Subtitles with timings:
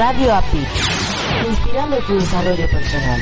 [0.00, 0.66] Radio API,
[1.46, 3.20] inspirando tu desarrollo personal.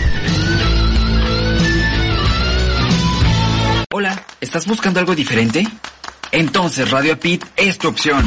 [3.90, 5.66] Hola, ¿estás buscando algo diferente?
[6.30, 8.24] Entonces Radio APIT es tu opción.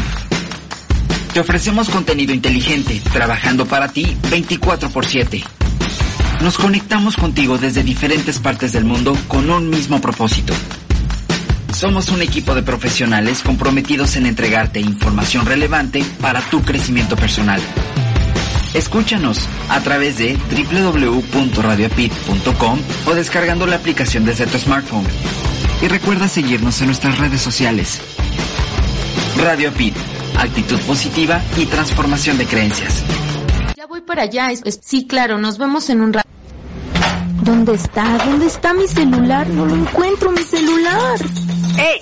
[1.33, 5.41] Te ofrecemos contenido inteligente, trabajando para ti 24 por 7.
[6.41, 10.53] Nos conectamos contigo desde diferentes partes del mundo con un mismo propósito.
[11.73, 17.61] Somos un equipo de profesionales comprometidos en entregarte información relevante para tu crecimiento personal.
[18.73, 25.05] Escúchanos a través de www.radioapit.com o descargando la aplicación desde tu smartphone.
[25.81, 28.01] Y recuerda seguirnos en nuestras redes sociales.
[29.43, 29.95] Radio Apit,
[30.37, 33.01] actitud positiva y transformación de creencias.
[33.75, 34.51] Ya voy para allá.
[34.51, 36.27] Es- es- sí, claro, nos vemos en un rato.
[37.43, 38.17] ¿Dónde está?
[38.19, 39.47] ¿Dónde está mi celular?
[39.47, 41.19] No lo encuentro, mi celular.
[41.77, 41.99] ¡Ey!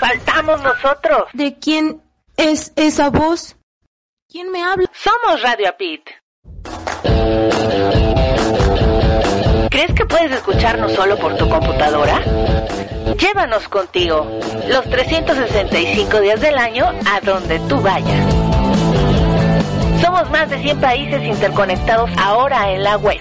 [0.00, 1.24] ¡Faltamos nosotros!
[1.32, 2.00] ¿De quién
[2.36, 3.56] es esa voz?
[4.30, 4.88] ¿Quién me habla?
[4.92, 6.08] Somos Radio Apit.
[9.70, 12.22] ¿Crees que puedes escucharnos solo por tu computadora?
[13.18, 14.24] Llévanos contigo
[14.68, 18.32] los 365 días del año a donde tú vayas.
[20.00, 23.18] Somos más de 100 países interconectados ahora en la web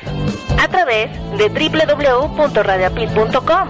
[0.60, 3.70] a través de www.radiapit.com.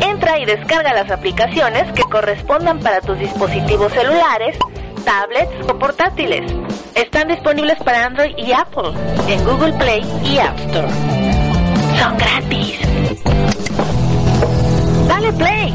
[0.00, 4.56] Entra y descarga las aplicaciones que correspondan para tus dispositivos celulares,
[5.04, 6.52] tablets o portátiles.
[6.94, 8.92] Están disponibles para Android y Apple
[9.28, 10.92] en Google Play y App Store.
[11.98, 12.78] Son gratis.
[15.08, 15.74] Dale play.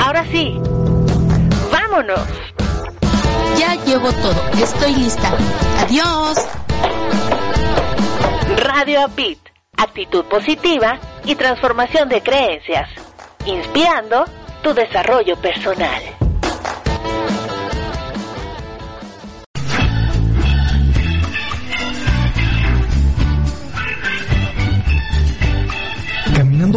[0.00, 0.58] Ahora sí.
[1.70, 2.28] Vámonos.
[3.58, 4.50] Ya llevo todo.
[4.62, 5.32] Estoy lista.
[5.82, 6.38] Adiós.
[8.56, 9.38] Radio Apit.
[9.76, 12.88] Actitud positiva y transformación de creencias.
[13.46, 14.24] Inspirando
[14.62, 16.02] tu desarrollo personal.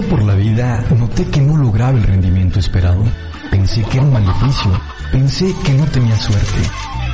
[0.03, 3.03] Por la vida, noté que no lograba el rendimiento esperado.
[3.50, 4.72] Pensé que era un maleficio.
[5.12, 6.59] Pensé que no tenía suerte.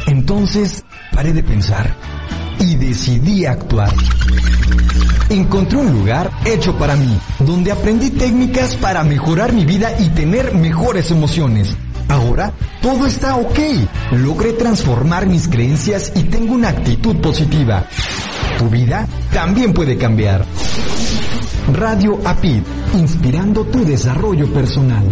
[0.07, 0.83] Entonces,
[1.13, 1.95] paré de pensar
[2.59, 3.91] y decidí actuar.
[5.29, 10.53] Encontré un lugar hecho para mí, donde aprendí técnicas para mejorar mi vida y tener
[10.53, 11.75] mejores emociones.
[12.09, 12.51] Ahora,
[12.81, 13.59] todo está ok.
[14.11, 17.85] Logré transformar mis creencias y tengo una actitud positiva.
[18.59, 20.45] Tu vida también puede cambiar.
[21.72, 22.62] Radio APID,
[22.96, 25.06] inspirando tu desarrollo personal.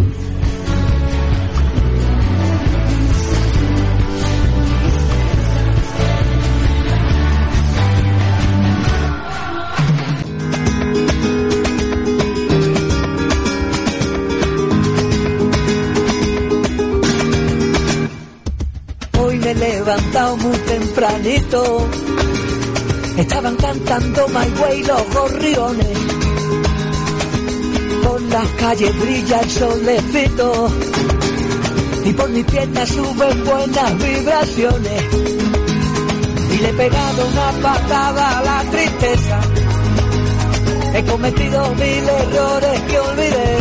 [19.18, 21.88] Hoy me he levantado muy tempranito.
[23.16, 26.21] Estaban cantando My Way los gorriones.
[28.12, 30.70] Por las calles brilla el solecito.
[32.04, 35.02] Y por mis piernas suben buenas vibraciones.
[36.52, 39.40] Y le he pegado una patada a la tristeza.
[40.94, 43.58] He cometido mil errores que olvidé.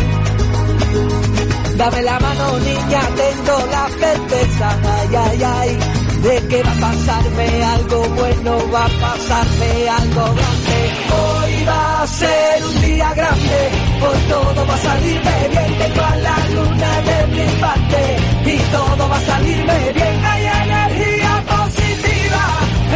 [1.77, 5.77] Dame la mano niña, tengo la certeza, ay, ay, ay,
[6.23, 10.79] de que va a pasarme algo bueno, va a pasarme algo grande.
[11.21, 16.15] Hoy va a ser un día grande, hoy todo va a salirme bien, tengo a
[16.15, 18.01] la luna de mi parte,
[18.45, 22.43] y todo va a salirme bien, hay energía positiva,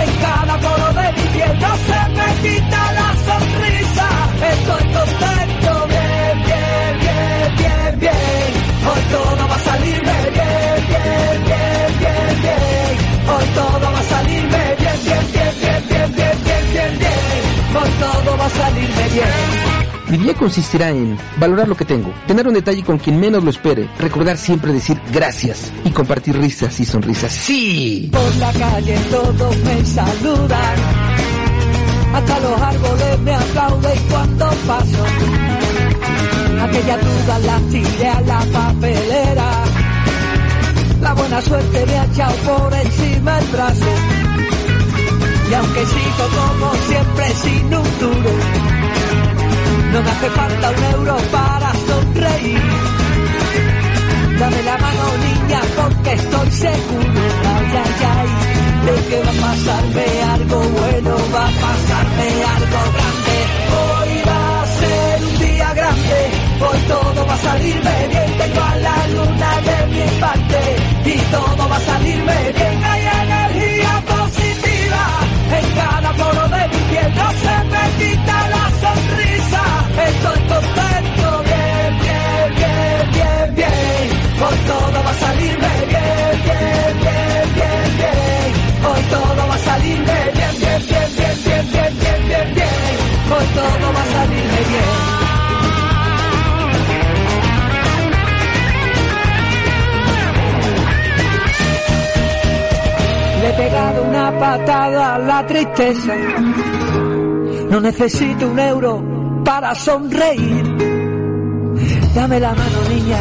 [0.02, 4.08] en cada poro de mi piel no se me quita la sonrisa,
[4.52, 8.50] estoy contento, bien, bien, bien, bien, bien.
[8.88, 12.94] Hoy todo va a salirme bien, bien, bien, bien, bien.
[13.32, 17.78] Hoy todo va a salirme bien, bien, bien, bien, bien, bien, bien, bien, bien.
[17.78, 19.85] Hoy todo va a salirme bien.
[20.10, 23.50] Mi día consistirá en valorar lo que tengo, tener un detalle con quien menos lo
[23.50, 27.32] espere, recordar siempre decir gracias y compartir risas y sonrisas.
[27.32, 28.10] ¡Sí!
[28.12, 30.76] Por la calle todos me saludan.
[32.14, 35.06] Hasta los árboles me aplauden cuando paso.
[36.62, 39.64] Aquella duda la tiré a la papelera.
[41.02, 43.86] La buena suerte me ha echado por encima el brazo.
[45.50, 48.32] Y aunque sigo como siempre sin un duro,
[49.96, 52.62] no me hace falta un euro para sonreír.
[54.40, 57.22] Dame la mano, niña, porque estoy seguro,
[57.56, 58.28] ay, ay, ay,
[58.86, 60.06] de que va a pasarme
[60.36, 63.38] algo bueno, va a pasarme algo grande.
[63.80, 66.20] Hoy va a ser un día grande,
[66.60, 70.60] hoy todo va a salirme bien, tengo a la luna de mi parte,
[71.06, 75.04] y todo va a salirme bien, hay energía positiva
[75.58, 80.35] en cada poro de mi que no se me quita la sonrisa.
[104.40, 106.14] Patada a la tristeza.
[107.70, 109.04] No necesito un euro
[109.44, 110.66] para sonreír.
[112.14, 113.20] Dame la mano, niña,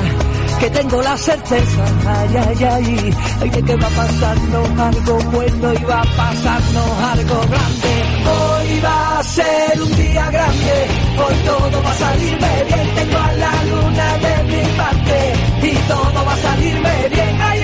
[0.61, 1.85] que tengo la certeza.
[2.07, 6.81] Ay, ay, ay, ay, de que va pasando algo bueno y va pasando
[7.13, 7.93] algo grande.
[8.35, 10.87] Hoy va a ser un día grande,
[11.19, 12.95] hoy todo va a salirme bien.
[12.95, 17.43] Tengo a la luna de mi parte y todo va a salirme bien.
[17.43, 17.64] Hay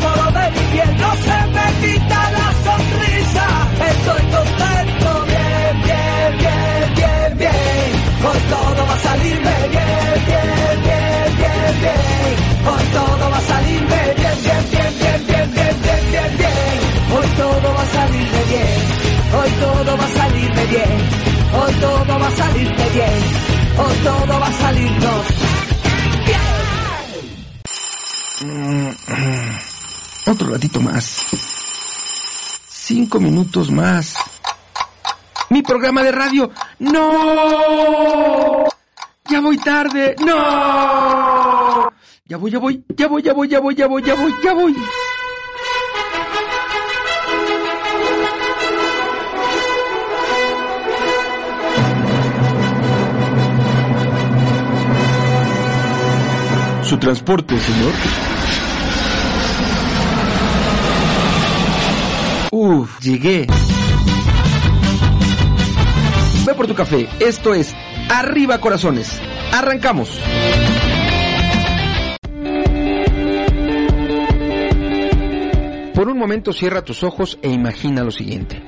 [0.00, 3.46] en cada poro de mi piel, no se me quita la sonrisa.
[3.90, 7.90] Estoy contento, bien, bien, bien, bien, bien.
[8.24, 12.34] Hoy todo va a salirme bien, bien, bien, bien, bien.
[12.66, 16.76] Hoy todo va a salirme bien, bien, bien, bien, bien, bien, bien, bien, bien.
[17.12, 19.00] Hoy todo va a salirme bien.
[19.32, 20.98] Hoy todo va a salirme bien.
[21.52, 23.20] Hoy todo va a salirme bien.
[23.80, 25.29] Hoy todo va a salirnos
[30.30, 31.26] Otro ratito más.
[32.68, 34.14] Cinco minutos más.
[35.48, 36.52] Mi programa de radio.
[36.78, 38.64] No.
[39.28, 40.14] Ya voy tarde.
[40.24, 41.90] No.
[42.26, 44.54] Ya voy, ya voy, ya voy, ya voy, ya voy, ya voy, ya voy, ya
[44.54, 44.76] voy.
[56.84, 58.39] Su transporte, señor.
[62.52, 63.46] Uf, llegué.
[66.44, 67.08] Ve por tu café.
[67.20, 67.72] Esto es
[68.08, 69.20] Arriba Corazones.
[69.52, 70.20] Arrancamos.
[75.94, 78.60] Por un momento cierra tus ojos e imagina lo siguiente.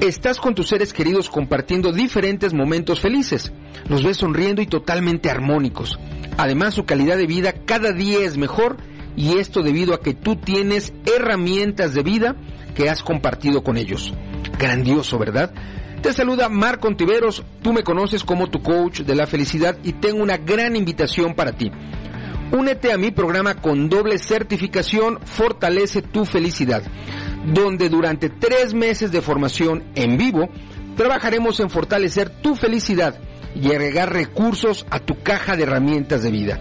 [0.00, 3.52] Estás con tus seres queridos compartiendo diferentes momentos felices.
[3.88, 5.98] Los ves sonriendo y totalmente armónicos.
[6.38, 8.76] Además, su calidad de vida cada día es mejor
[9.16, 12.36] y esto debido a que tú tienes herramientas de vida
[12.74, 14.12] que has compartido con ellos.
[14.58, 15.52] Grandioso, ¿verdad?
[16.02, 20.22] Te saluda Marco Ontiveros, tú me conoces como tu coach de la felicidad y tengo
[20.22, 21.70] una gran invitación para ti.
[22.50, 26.82] Únete a mi programa con doble certificación Fortalece tu felicidad,
[27.46, 30.48] donde durante tres meses de formación en vivo
[30.96, 33.18] trabajaremos en fortalecer tu felicidad
[33.54, 36.60] y agregar recursos a tu caja de herramientas de vida.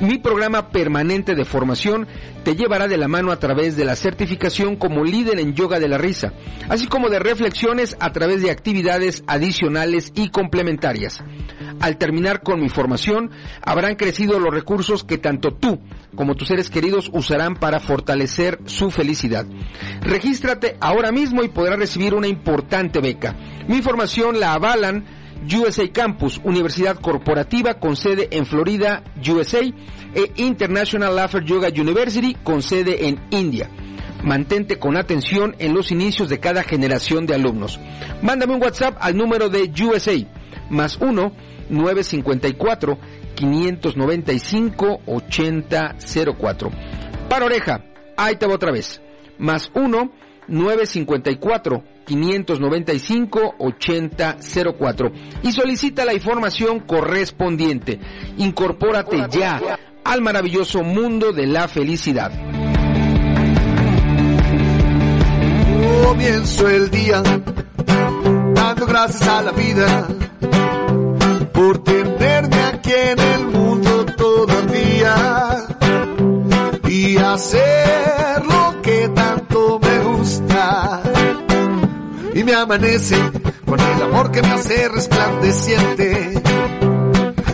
[0.00, 2.06] Mi programa permanente de formación
[2.44, 5.88] te llevará de la mano a través de la certificación como líder en yoga de
[5.88, 6.34] la risa,
[6.68, 11.24] así como de reflexiones a través de actividades adicionales y complementarias.
[11.80, 15.80] Al terminar con mi formación, habrán crecido los recursos que tanto tú
[16.14, 19.46] como tus seres queridos usarán para fortalecer su felicidad.
[20.00, 23.34] Regístrate ahora mismo y podrás recibir una importante beca.
[23.66, 25.04] Mi formación la avalan
[25.44, 29.60] USA Campus, Universidad Corporativa con sede en Florida, USA,
[30.14, 33.70] e International Laughter Yoga University con sede en India.
[34.22, 37.78] Mantente con atención en los inicios de cada generación de alumnos.
[38.20, 40.16] Mándame un WhatsApp al número de USA,
[40.70, 41.32] más 1
[41.68, 42.98] 954
[43.36, 46.70] 595 8004.
[47.28, 47.84] Para oreja,
[48.16, 49.00] ahí te va otra vez.
[49.38, 50.12] Más 1
[50.48, 55.12] 954 595 8004
[55.42, 58.00] y solicita la información correspondiente.
[58.38, 62.32] Incorpórate ya al maravilloso mundo de la felicidad.
[66.04, 67.22] Comienzo el día
[68.54, 70.08] dando gracias a la vida
[71.52, 75.66] por tenerme aquí en el mundo todavía
[76.88, 78.47] y hacer
[82.48, 83.16] me amanece
[83.66, 86.42] con el amor que me hace resplandeciente,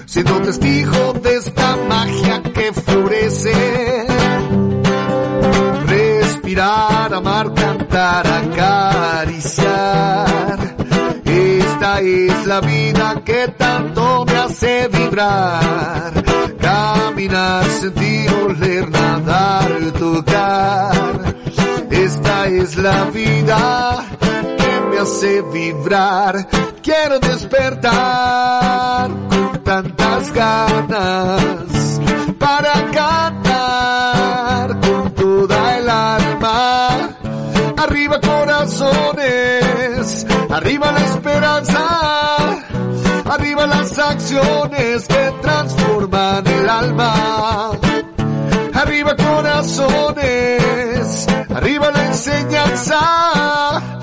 [0.07, 4.07] siendo testigo de esta magia que florece.
[5.87, 9.67] Respirar, amar, cantar, acariciar.
[11.25, 16.23] Esta es la vida que tanto me hace vibrar.
[16.61, 21.35] Caminar, sentir, oler, nadar, tocar.
[21.91, 24.05] Esta es la vida
[24.95, 26.49] me hace vibrar.
[26.83, 32.01] Quiero despertar con tantas ganas
[32.39, 37.11] para cantar con toda el alma.
[37.77, 38.67] Arriba corazones,
[40.51, 41.87] arriba la esperanza,
[43.25, 47.73] arriba las acciones que transforman el alma.
[48.75, 49.67] Arriba corazones,
[51.51, 53.95] arriba la enseñanza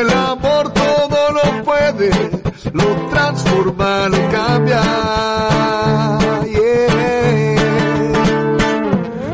[0.00, 2.10] el amor todo lo puede,
[2.72, 4.80] lo transforma, lo cambia.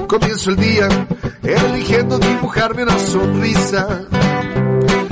[0.07, 0.89] Comienzo el día
[1.43, 4.03] eligiendo dibujarme una sonrisa,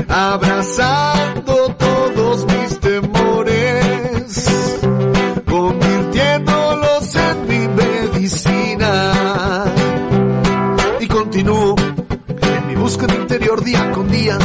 [0.09, 4.79] abrazando todos mis temores,
[5.49, 9.13] convirtiéndolos en mi medicina.
[11.01, 11.75] Y continúo
[12.29, 14.37] en mi búsqueda interior día con día,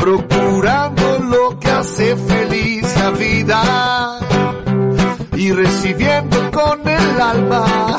[0.00, 4.18] procurando lo que hace feliz la vida
[5.36, 7.98] y recibiendo con el alma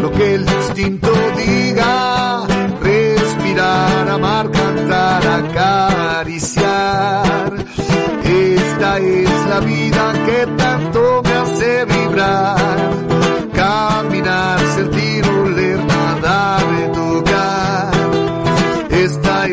[0.00, 2.46] lo que el instinto diga,
[2.80, 7.52] respirar, amar, cantar, acariciar.
[8.22, 12.57] Esta es la vida que tanto me hace vibrar,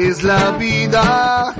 [0.08, 1.54] es la vida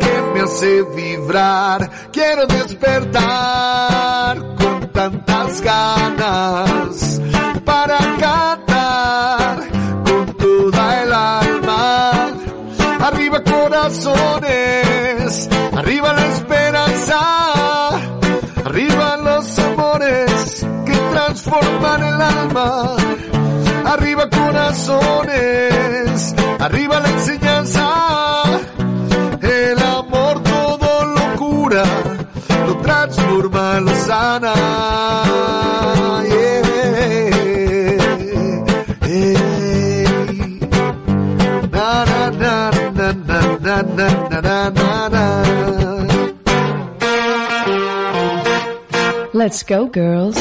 [0.00, 7.20] que me hace vibrar, quiero despertar con tantas ganas
[7.64, 9.58] para cantar
[10.04, 12.30] con toda el alma.
[13.00, 17.90] Arriba corazones, arriba la esperanza,
[18.64, 22.96] arriba los amores que transforman el alma
[23.84, 28.42] arriba corazones, arriba la enseñanza,
[29.40, 31.84] el amor todo lo cura,
[32.66, 34.52] lo transforma, lo sana.
[49.34, 50.38] Let's go, girls.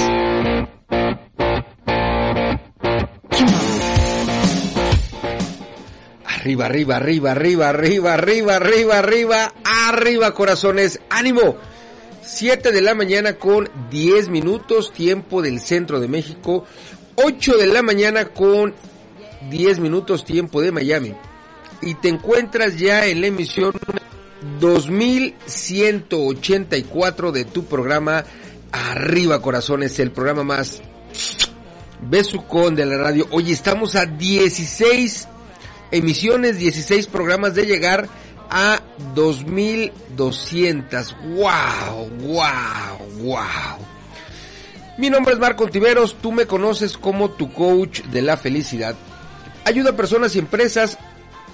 [6.25, 11.00] Arriba, arriba, arriba, arriba, arriba, arriba, arriba, arriba, arriba, corazones.
[11.10, 11.57] ¡Ánimo!
[12.24, 16.65] 7 de la mañana con 10 minutos, tiempo del centro de México.
[17.15, 18.74] 8 de la mañana con
[19.50, 21.13] 10 minutos, tiempo de Miami.
[21.81, 23.74] Y te encuentras ya en la emisión
[24.60, 28.25] 2184 de tu programa
[28.71, 30.81] Arriba Corazones, el programa más
[32.01, 33.27] besucón de la radio.
[33.31, 35.27] Oye, estamos a 16
[35.91, 38.08] emisiones, 16 programas de llegar
[38.50, 38.81] a
[39.15, 41.15] 2200.
[41.36, 42.10] ¡Wow!
[42.20, 43.22] ¡Wow!
[43.22, 43.86] ¡Wow!
[44.98, 48.96] Mi nombre es Marco Tiveros, tú me conoces como tu coach de la felicidad.
[49.65, 50.98] Ayuda a personas y empresas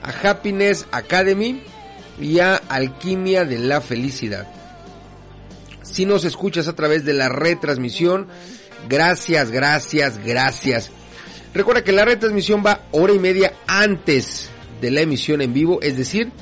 [0.02, 1.62] a Happiness Academy
[2.20, 4.48] y a Alquimia de la Felicidad.
[5.82, 8.26] Si nos escuchas a través de la retransmisión,
[8.88, 10.90] gracias, gracias, gracias.
[11.54, 15.96] Recuerda que la retransmisión va hora y media antes de la emisión en vivo, es
[15.96, 16.32] decir,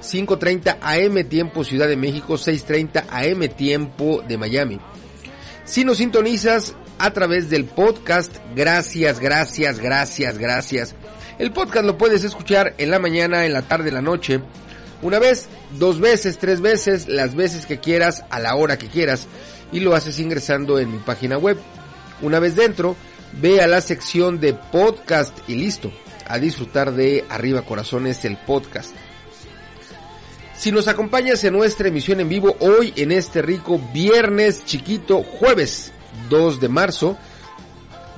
[0.00, 4.80] 5.30 AM tiempo Ciudad de México, 6.30 AM tiempo de Miami.
[5.64, 10.94] Si nos sintonizas a través del podcast, gracias, gracias, gracias, gracias.
[11.38, 14.40] El podcast lo puedes escuchar en la mañana, en la tarde, en la noche.
[15.02, 19.28] Una vez, dos veces, tres veces, las veces que quieras, a la hora que quieras.
[19.70, 21.58] Y lo haces ingresando en mi página web.
[22.22, 22.96] Una vez dentro,
[23.40, 25.92] ve a la sección de podcast y listo.
[26.28, 28.94] A disfrutar de Arriba Corazones, el podcast.
[30.56, 35.92] Si nos acompañas en nuestra emisión en vivo hoy en este rico viernes chiquito, jueves
[36.28, 37.16] 2 de marzo,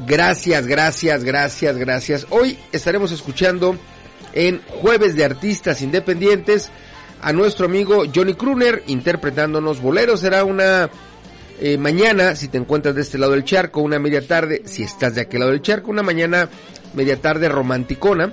[0.07, 2.26] gracias, gracias, gracias, gracias.
[2.31, 3.76] Hoy estaremos escuchando
[4.33, 6.71] en Jueves de Artistas Independientes
[7.21, 10.21] a nuestro amigo Johnny Kruner interpretándonos boleros.
[10.21, 10.90] Será una
[11.61, 15.14] eh, mañana, si te encuentras de este lado del charco, una media tarde, si estás
[15.14, 16.49] de aquel lado del charco, una mañana
[16.95, 18.33] media tarde romanticona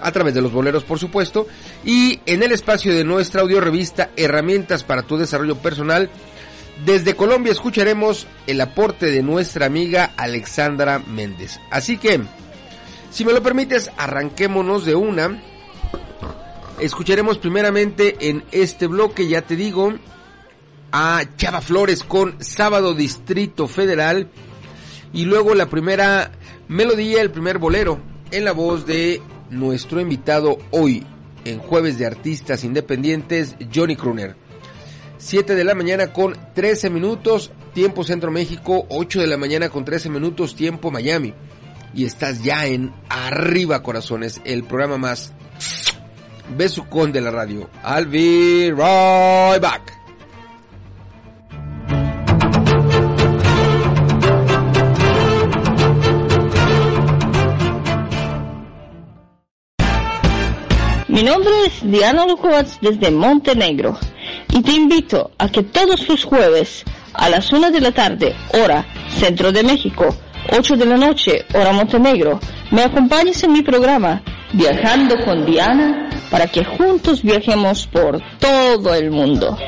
[0.00, 1.46] a través de los boleros por supuesto,
[1.84, 6.10] y en el espacio de nuestra audio revista Herramientas para tu desarrollo personal,
[6.84, 11.60] desde Colombia escucharemos el aporte de nuestra amiga Alexandra Méndez.
[11.70, 12.20] Así que,
[13.12, 15.40] si me lo permites, arranquémonos de una.
[16.80, 19.92] Escucharemos primeramente en este bloque, ya te digo,
[20.92, 24.28] a Chava Flores con Sábado Distrito Federal
[25.12, 26.32] y luego la primera
[26.68, 29.20] melodía, el primer bolero en la voz de
[29.50, 31.04] nuestro invitado hoy
[31.44, 34.36] en Jueves de Artistas Independientes, Johnny Kruner.
[35.18, 39.84] 7 de la mañana con 13 minutos, tiempo Centro México, 8 de la mañana con
[39.84, 41.32] 13 minutos, tiempo Miami.
[41.94, 45.32] Y estás ya en Arriba Corazones, el programa más
[46.56, 47.68] besucón de la radio.
[47.84, 50.01] I'll be right back.
[61.12, 63.98] Mi nombre es Diana Lukovac desde Montenegro
[64.48, 68.86] y te invito a que todos los jueves a las 1 de la tarde, hora
[69.10, 70.06] Centro de México,
[70.56, 72.40] 8 de la noche, hora Montenegro,
[72.70, 74.22] me acompañes en mi programa
[74.54, 79.58] Viajando con Diana para que juntos viajemos por todo el mundo.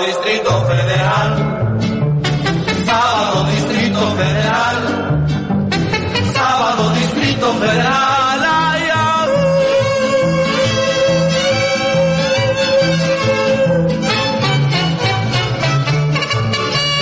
[0.06, 1.78] Distrito Federal.
[2.86, 5.26] Sábado Distrito Federal.
[6.32, 8.20] Sábado Distrito Federal.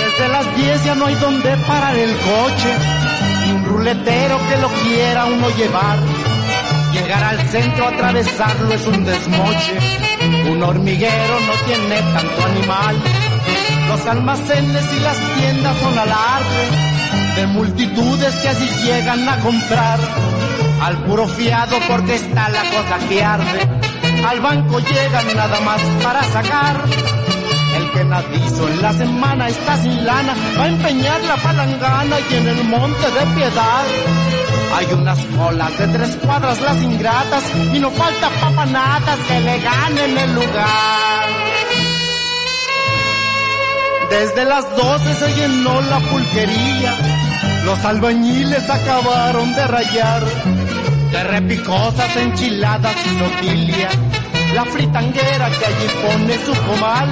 [0.03, 2.73] Desde las 10 ya no hay donde parar el coche,
[3.45, 5.97] ni un ruletero que lo quiera uno llevar.
[6.91, 10.08] Llegar al centro, atravesarlo es un desmoche.
[10.49, 12.95] Un hormiguero no tiene tanto animal.
[13.87, 16.89] Los almacenes y las tiendas son alarde
[17.35, 19.99] de multitudes que así llegan a comprar.
[20.81, 23.59] Al puro fiado porque está la cosa que arde.
[24.27, 27.18] Al banco llegan nada más para sacar.
[27.93, 32.47] Que nadizo en la semana está sin lana, va a empeñar la palangana y en
[32.47, 33.85] el monte de piedad.
[34.75, 40.17] Hay unas colas de tres cuadras las ingratas y no falta papanatas que le ganen
[40.17, 41.29] el lugar.
[44.09, 46.95] Desde las doce se llenó la pulquería,
[47.63, 50.23] los albañiles acabaron de rayar,
[51.11, 53.89] de repicosas enchiladas y notilia,
[54.53, 57.09] la fritanguera que allí pone su comal.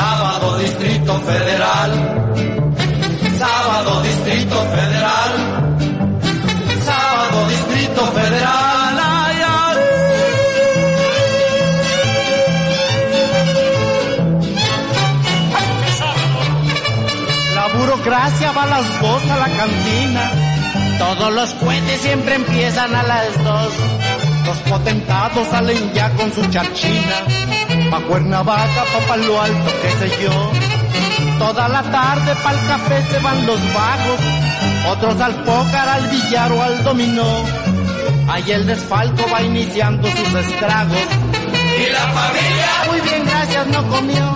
[0.00, 1.90] Sábado Distrito Federal.
[3.38, 5.32] Sábado Distrito Federal.
[6.86, 8.70] Sábado Distrito Federal.
[17.54, 20.30] La burocracia va las dos a la cantina.
[20.98, 23.72] Todos los puentes siempre empiezan a las dos.
[24.46, 27.39] Los potentados salen ya con su charchina.
[28.08, 30.50] Cuernavaca, pa' Palo Alto, qué sé yo.
[31.38, 34.20] Toda la tarde pa'l café se van los vagos.
[34.92, 37.44] Otros al pócar, al billar o al dominó.
[38.28, 40.98] Ahí el desfalco va iniciando sus estragos.
[41.78, 42.70] Y la familia.
[42.88, 44.34] Muy bien, gracias, no comió.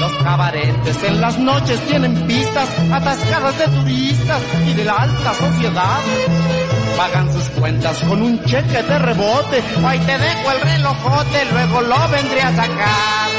[0.00, 6.00] Los cabaretes en las noches tienen pistas atascadas de turistas y de la alta sociedad.
[6.96, 9.62] Pagan sus cuentas con un cheque de rebote.
[9.84, 13.30] Ahí te dejo el relojote, luego lo vendré a sacar.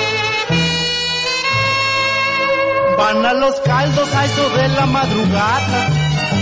[2.97, 5.89] Van a los caldos a eso de la madrugada.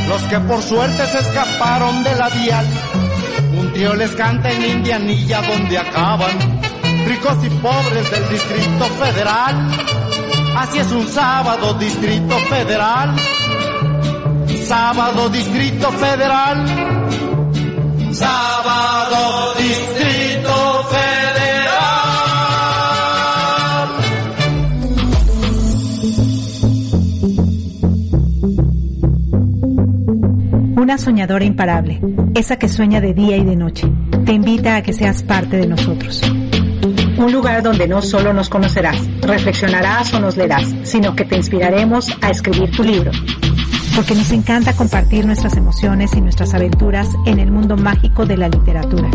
[0.10, 2.66] Los que por suerte se escaparon de la vial.
[3.58, 6.62] Un tío les canta en Indianilla donde acaban.
[7.06, 9.72] Ricos y pobres del Distrito Federal.
[10.58, 13.16] Así es un sábado, Distrito Federal.
[14.66, 17.05] Sábado, Distrito Federal.
[18.16, 21.10] Sábado Distrito Federal.
[30.78, 32.00] Una soñadora imparable,
[32.36, 33.92] esa que sueña de día y de noche,
[34.26, 36.22] te invita a que seas parte de nosotros.
[37.18, 42.16] Un lugar donde no solo nos conocerás, reflexionarás o nos leerás, sino que te inspiraremos
[42.22, 43.12] a escribir tu libro.
[43.96, 48.50] Porque nos encanta compartir nuestras emociones y nuestras aventuras en el mundo mágico de la
[48.50, 49.10] literatura.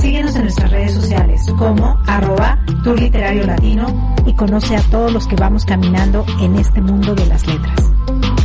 [0.00, 5.26] Síguenos en nuestras redes sociales como arroba Tour Literario Latino y conoce a todos los
[5.26, 7.76] que vamos caminando en este mundo de las letras.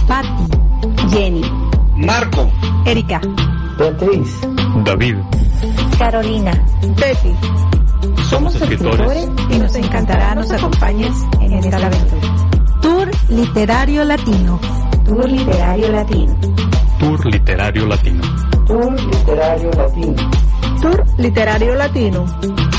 [0.06, 0.28] Patti,
[1.10, 1.42] Jenny,
[1.96, 2.52] Marco,
[2.86, 3.22] Erika,
[3.80, 4.42] Beatriz,
[4.84, 5.16] David,
[5.98, 6.52] Carolina,
[6.82, 7.34] Betty.
[8.30, 12.36] somos escritores y nos encantará nos acompañes en esta aventura.
[12.82, 14.60] Tour Literario Latino.
[15.06, 16.36] Tour Literario Latino.
[16.98, 18.24] Tour Literario Latino.
[18.66, 20.16] Tour Literario Latino.
[20.82, 22.26] Tour Literario Latino.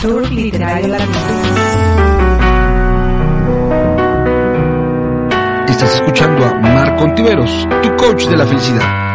[0.03, 1.19] Tour Literario Latino.
[5.69, 9.06] Estás escuchando a Marco Ontiveros, tu coach de la felicidad.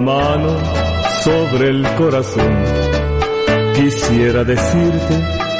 [0.00, 0.56] Mano
[1.22, 2.64] sobre el corazón,
[3.74, 5.14] quisiera decirte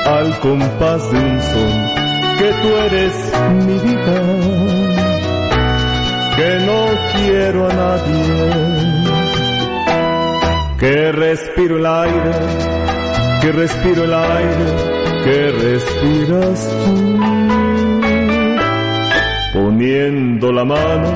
[0.07, 2.01] al compás de un son
[2.39, 3.15] que tú eres
[3.67, 4.19] mi vida,
[6.37, 6.81] que no
[7.15, 8.25] quiero a nadie,
[10.79, 12.33] que respiro el aire,
[13.43, 14.67] que respiro el aire,
[15.25, 17.21] que respiras tú.
[19.53, 21.13] poniendo la mano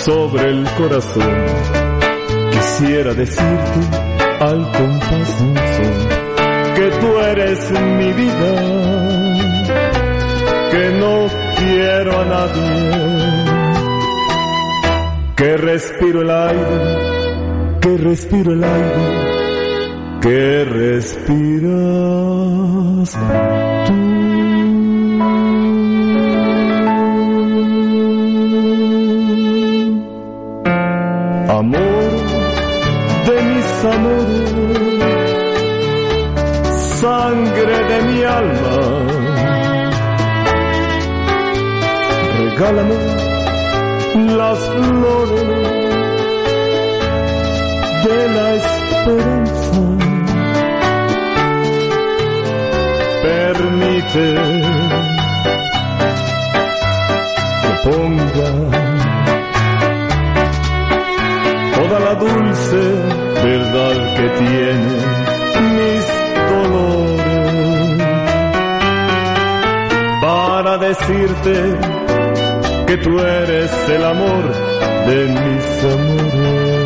[0.00, 1.73] sobre el corazón.
[2.76, 3.80] Quisiera decirte
[4.40, 5.94] al compás de un son
[6.74, 8.52] que tú eres mi vida,
[10.72, 12.90] que no quiero a nadie,
[15.36, 19.06] que respiro el aire, que respiro el aire,
[20.20, 21.70] que respiras.
[23.88, 24.13] Amor
[37.00, 38.76] sangre de mi alma.
[42.38, 42.98] Regálame
[44.40, 45.44] las flores
[48.04, 49.82] de la esperanza.
[53.22, 54.26] Permite
[57.60, 58.50] que ponga
[61.76, 63.13] toda la dulce
[63.44, 64.94] verdad que tiene
[65.76, 66.04] mis
[66.50, 67.22] dolores
[70.22, 71.54] para decirte
[72.86, 74.44] que tú eres el amor
[75.08, 76.83] de mis amores.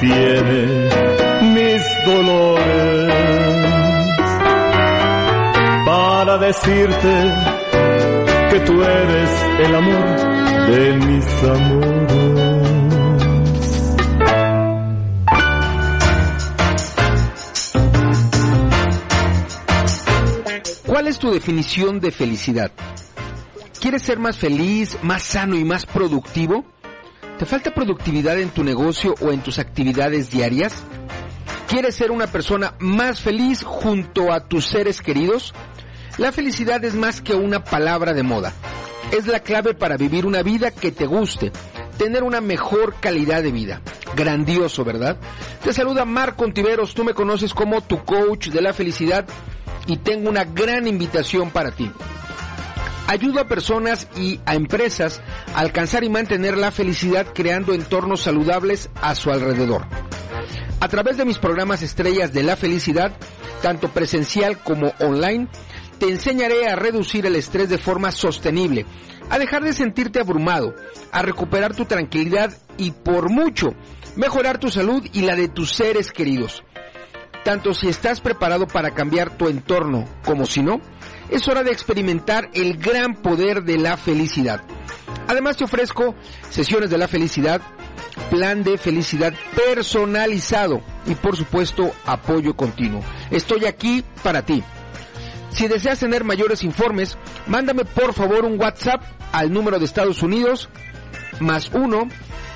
[0.00, 3.14] Verdad que tiene mis dolores
[5.86, 7.34] para decirte
[8.50, 10.16] que tú eres el amor
[10.70, 12.80] de mis amores.
[20.86, 22.72] ¿Cuál es tu definición de felicidad?
[23.80, 26.64] ¿Quieres ser más feliz, más sano y más productivo?
[27.40, 30.74] ¿Te falta productividad en tu negocio o en tus actividades diarias?
[31.68, 35.54] ¿Quieres ser una persona más feliz junto a tus seres queridos?
[36.18, 38.52] La felicidad es más que una palabra de moda.
[39.10, 41.50] Es la clave para vivir una vida que te guste,
[41.96, 43.80] tener una mejor calidad de vida.
[44.14, 45.16] Grandioso, ¿verdad?
[45.64, 49.24] Te saluda Marco Ontiveros, tú me conoces como tu coach de la felicidad
[49.86, 51.90] y tengo una gran invitación para ti.
[53.10, 55.20] Ayudo a personas y a empresas
[55.52, 59.84] a alcanzar y mantener la felicidad creando entornos saludables a su alrededor.
[60.78, 63.10] A través de mis programas estrellas de la felicidad,
[63.62, 65.48] tanto presencial como online,
[65.98, 68.86] te enseñaré a reducir el estrés de forma sostenible,
[69.28, 70.76] a dejar de sentirte abrumado,
[71.10, 73.74] a recuperar tu tranquilidad y por mucho
[74.14, 76.62] mejorar tu salud y la de tus seres queridos.
[77.42, 80.80] Tanto si estás preparado para cambiar tu entorno como si no,
[81.30, 84.62] es hora de experimentar el gran poder de la felicidad.
[85.28, 86.14] Además te ofrezco
[86.50, 87.60] sesiones de la felicidad,
[88.30, 93.02] plan de felicidad personalizado y por supuesto apoyo continuo.
[93.30, 94.62] Estoy aquí para ti.
[95.50, 100.68] Si deseas tener mayores informes, mándame por favor un WhatsApp al número de Estados Unidos
[101.40, 102.08] más 1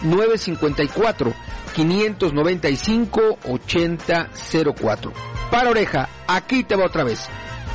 [0.02, 1.32] 954
[1.74, 5.12] 595 8004.
[5.50, 7.28] Para oreja, aquí te va otra vez.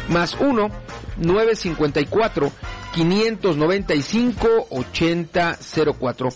[0.09, 0.69] Más 1
[1.17, 2.51] 954
[2.93, 6.29] 595 8004.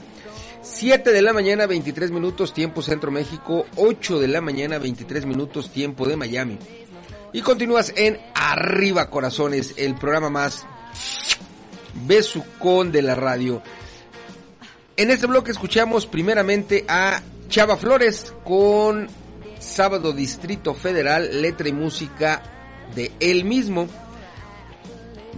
[0.62, 3.66] 7 de la mañana, 23 minutos, tiempo Centro México.
[3.74, 6.58] 8 de la mañana, 23 minutos, tiempo de Miami.
[7.32, 10.66] Y continúas en Arriba, corazones, el programa más
[12.06, 13.62] besucón de la radio.
[14.96, 19.08] En este bloque escuchamos primeramente a Chava Flores con
[19.60, 22.42] Sábado Distrito Federal, letra y música
[22.94, 23.88] de él mismo.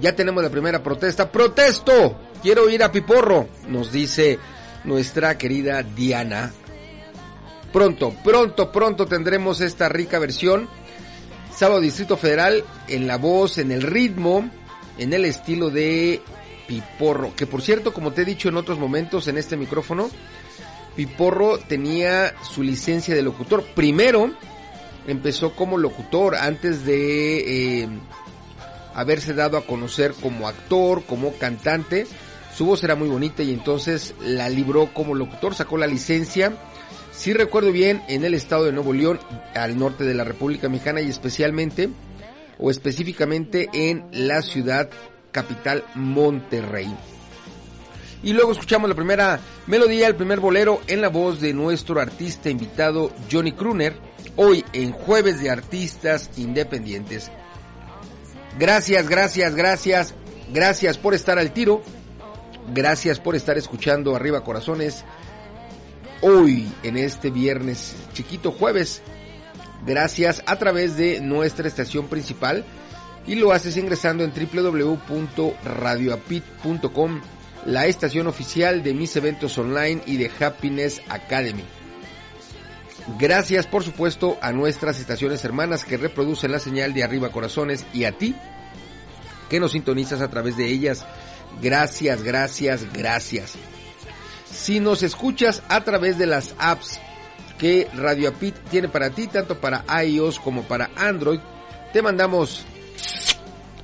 [0.01, 1.31] Ya tenemos la primera protesta.
[1.31, 2.19] ¡Protesto!
[2.43, 4.39] Quiero ir a Piporro, nos dice
[4.85, 6.53] nuestra querida Diana.
[7.73, 10.69] Pronto, pronto, pronto tendremos esta rica versión.
[11.55, 14.49] Sábado Distrito Federal en la voz, en el ritmo,
[14.99, 16.23] en el estilo de
[16.67, 17.35] Piporro.
[17.37, 20.11] Que por cierto, como te he dicho en otros momentos en este micrófono,
[20.97, 23.65] Piporro tenía su licencia de locutor.
[23.75, 24.33] Primero
[25.07, 27.89] empezó como locutor antes de eh,
[28.95, 32.07] haberse dado a conocer como actor, como cantante.
[32.57, 36.53] Su voz era muy bonita y entonces la libró como locutor, sacó la licencia.
[37.23, 39.21] Si recuerdo bien, en el estado de Nuevo León,
[39.55, 41.89] al norte de la República Mexicana y especialmente
[42.59, 44.91] o específicamente en la ciudad
[45.31, 46.93] capital Monterrey.
[48.25, 52.51] Y luego escuchamos la primera melodía, el primer bolero en la voz de nuestro artista
[52.51, 53.95] invitado Johnny Kruner,
[54.35, 57.31] hoy en Jueves de Artistas Independientes.
[58.59, 60.15] Gracias, gracias, gracias,
[60.53, 61.83] gracias por estar al tiro.
[62.75, 65.05] Gracias por estar escuchando Arriba Corazones.
[66.25, 69.03] Hoy, en este viernes chiquito jueves.
[69.85, 72.65] Gracias a través de nuestra estación principal.
[73.27, 77.21] Y lo haces ingresando en www.radioapit.com,
[77.67, 81.65] la estación oficial de mis eventos online y de Happiness Academy.
[83.19, 88.05] Gracias por supuesto a nuestras estaciones hermanas que reproducen la señal de Arriba Corazones y
[88.05, 88.37] a ti
[89.51, 91.05] que nos sintonizas a través de ellas.
[91.61, 93.57] Gracias, gracias, gracias.
[94.53, 97.01] Si nos escuchas a través de las apps
[97.59, 101.41] que Radio Apit tiene para ti, tanto para iOS como para Android,
[101.93, 102.65] te mandamos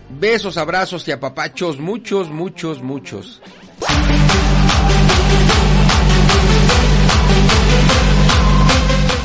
[0.09, 3.41] besos, abrazos y apapachos, muchos, muchos, muchos.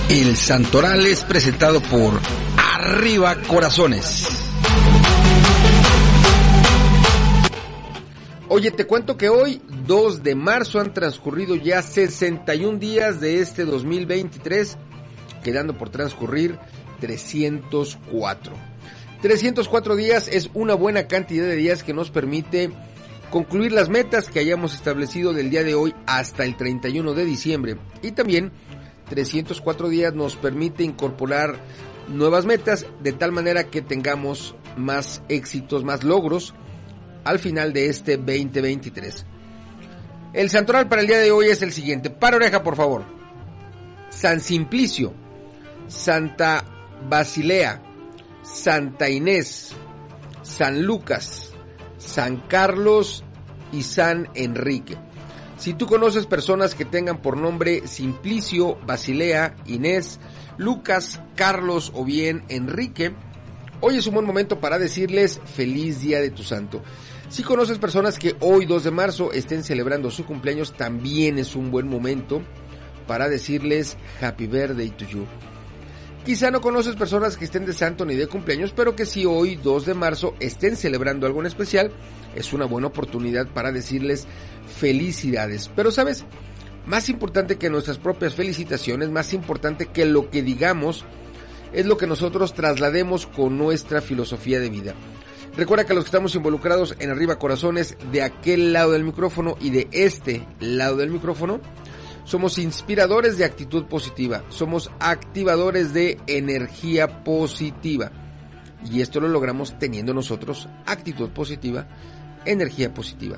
[0.09, 2.19] El Santoral es presentado por
[2.57, 4.52] Arriba Corazones.
[8.55, 13.65] Oye, te cuento que hoy, 2 de marzo, han transcurrido ya 61 días de este
[13.65, 14.77] 2023,
[15.43, 16.59] quedando por transcurrir
[16.99, 18.53] 304.
[19.23, 22.69] 304 días es una buena cantidad de días que nos permite
[23.31, 27.77] concluir las metas que hayamos establecido del día de hoy hasta el 31 de diciembre.
[28.03, 28.51] Y también
[29.09, 31.57] 304 días nos permite incorporar
[32.07, 36.53] nuevas metas de tal manera que tengamos más éxitos, más logros
[37.23, 39.25] al final de este 2023.
[40.33, 42.09] El santoral para el día de hoy es el siguiente.
[42.09, 43.03] Para oreja, por favor.
[44.09, 45.13] San Simplicio,
[45.87, 46.63] Santa
[47.07, 47.81] Basilea,
[48.41, 49.73] Santa Inés,
[50.41, 51.51] San Lucas,
[51.97, 53.23] San Carlos
[53.71, 54.97] y San Enrique.
[55.57, 60.19] Si tú conoces personas que tengan por nombre Simplicio, Basilea, Inés,
[60.57, 63.13] Lucas, Carlos o bien Enrique,
[63.81, 66.83] hoy es un buen momento para decirles feliz día de tu santo.
[67.33, 71.71] Si conoces personas que hoy 2 de marzo estén celebrando su cumpleaños, también es un
[71.71, 72.43] buen momento
[73.07, 75.25] para decirles Happy Birthday to you.
[76.23, 79.55] Quizá no conoces personas que estén de santo ni de cumpleaños, pero que si hoy
[79.55, 81.91] 2 de marzo estén celebrando algo en especial,
[82.35, 84.27] es una buena oportunidad para decirles
[84.77, 85.71] felicidades.
[85.75, 86.25] Pero sabes,
[86.85, 91.03] más importante que nuestras propias felicitaciones, más importante que lo que digamos,
[91.73, 94.93] es lo que nosotros traslademos con nuestra filosofía de vida.
[95.55, 99.69] Recuerda que los que estamos involucrados en Arriba Corazones, de aquel lado del micrófono y
[99.69, 101.61] de este lado del micrófono,
[102.23, 108.11] somos inspiradores de actitud positiva, somos activadores de energía positiva.
[108.89, 111.87] Y esto lo logramos teniendo nosotros actitud positiva,
[112.45, 113.37] energía positiva.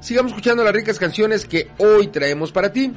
[0.00, 2.92] Sigamos escuchando las ricas canciones que hoy traemos para ti.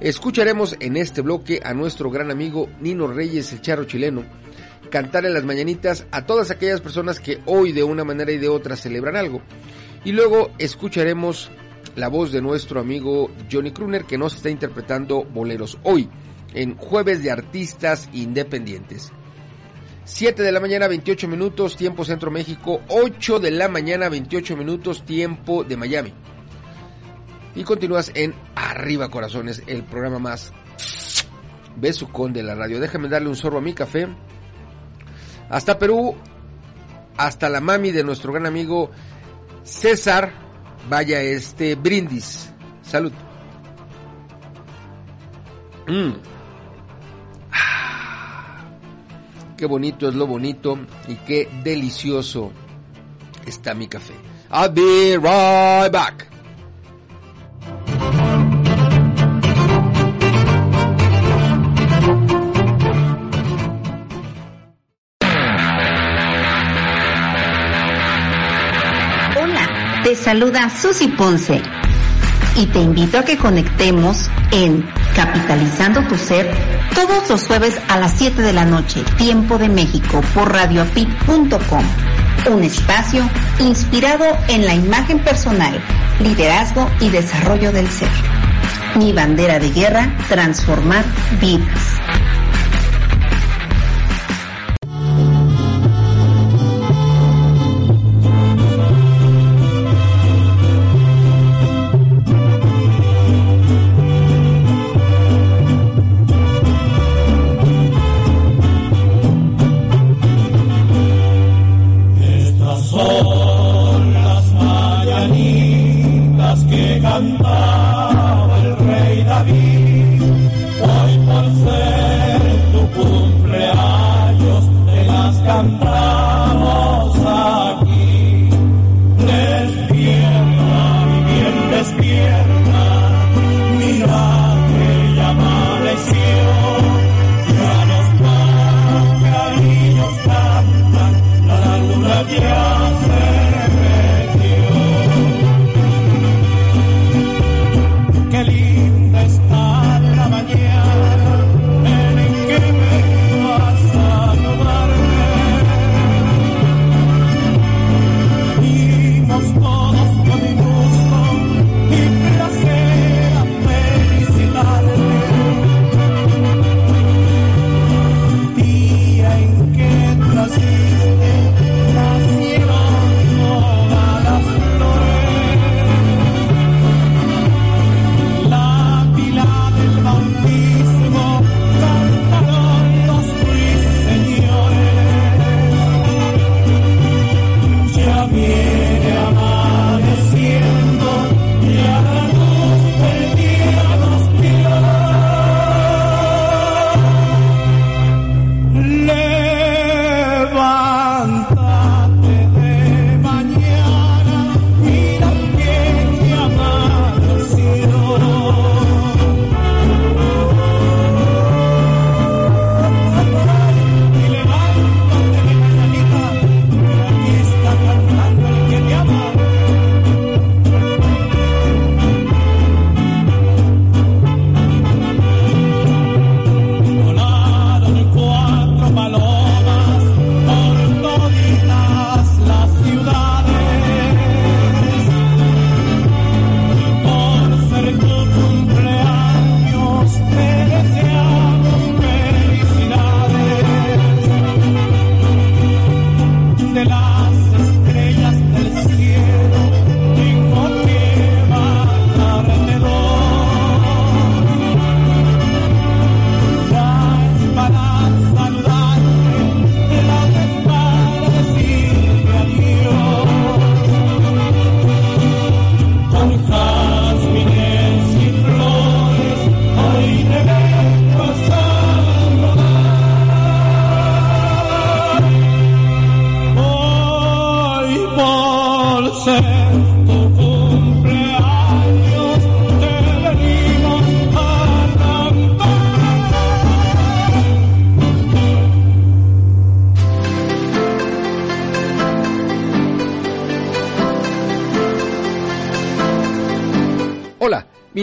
[0.00, 4.24] Escucharemos en este bloque a nuestro gran amigo Nino Reyes, el charro chileno,
[4.88, 8.48] cantar en las mañanitas a todas aquellas personas que hoy de una manera y de
[8.48, 9.42] otra celebran algo.
[10.04, 11.50] Y luego escucharemos
[11.96, 16.08] la voz de nuestro amigo Johnny Kruner que nos está interpretando boleros hoy
[16.54, 19.12] en Jueves de Artistas Independientes.
[20.04, 25.04] 7 de la mañana 28 minutos tiempo Centro México, 8 de la mañana 28 minutos
[25.04, 26.12] tiempo de Miami.
[27.56, 30.52] Y continúas en Arriba Corazones, el programa más
[31.76, 32.78] besucón de la radio.
[32.78, 34.06] Déjame darle un sorbo a mi café.
[35.48, 36.14] Hasta Perú,
[37.16, 38.90] hasta la mami de nuestro gran amigo
[39.64, 40.32] César.
[40.88, 42.50] Vaya este brindis.
[42.82, 43.12] Salud.
[45.88, 46.12] Mm.
[47.52, 48.64] Ah,
[49.56, 50.78] qué bonito es lo bonito
[51.08, 52.52] y qué delicioso
[53.46, 54.14] está mi café.
[54.50, 56.26] I'll be right back.
[70.26, 71.62] Saluda Susy Ponce
[72.56, 74.84] y te invito a que conectemos en
[75.14, 76.52] Capitalizando tu Ser
[76.96, 81.84] todos los jueves a las 7 de la noche, tiempo de México, por radioapit.com.
[82.52, 85.80] Un espacio inspirado en la imagen personal,
[86.18, 88.10] liderazgo y desarrollo del ser.
[88.96, 91.04] Mi bandera de guerra, transformar
[91.40, 92.00] vidas.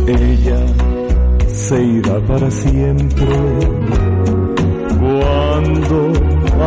[0.08, 0.87] Ella
[1.58, 3.26] se irá para siempre
[5.00, 5.98] cuando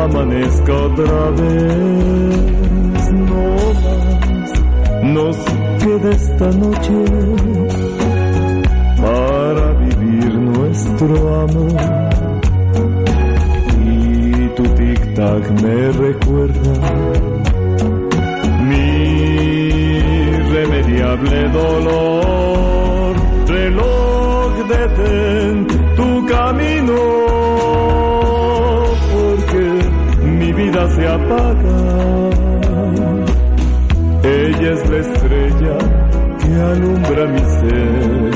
[0.04, 3.12] amanezca otra vez.
[3.12, 3.44] No
[3.82, 4.20] más
[5.02, 5.36] nos
[5.82, 7.04] queda esta noche
[8.96, 11.80] para vivir nuestro amor
[13.86, 16.72] y tu tic-tac me recuerda
[18.68, 18.86] mi
[20.28, 23.14] irremediable dolor.
[23.46, 24.09] Reloj,
[24.68, 26.96] detén tu camino,
[29.12, 29.64] porque
[30.24, 31.78] mi vida se apaga.
[34.22, 35.78] Ella es la estrella
[36.40, 38.30] que alumbra mi ser.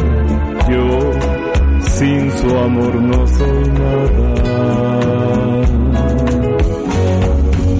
[0.70, 0.84] Yo
[1.80, 4.28] sin su amor no soy nada.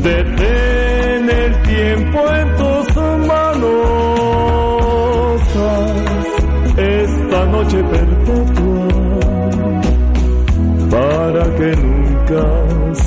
[0.03, 3.84] Detén el tiempo en tus manos.
[6.76, 8.03] Esta noche perpetua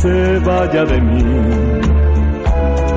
[0.02, 1.24] se vaya de mí.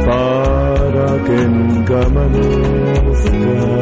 [0.07, 3.80] Para que nunca amanezca.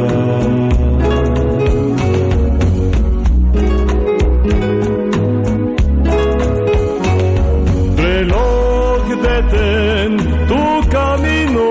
[9.29, 10.17] detén
[10.51, 11.67] tu camino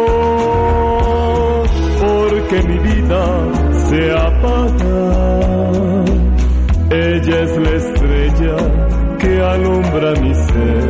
[2.02, 3.24] porque mi vida
[3.88, 5.00] se apaga
[6.90, 8.58] ella es la estrella
[9.20, 10.87] que alumbra mi ser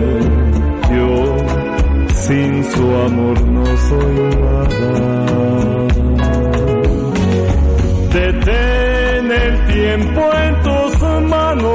[2.78, 4.92] su amor no soy nada
[8.14, 10.92] detén el tiempo en tus
[11.36, 11.68] manos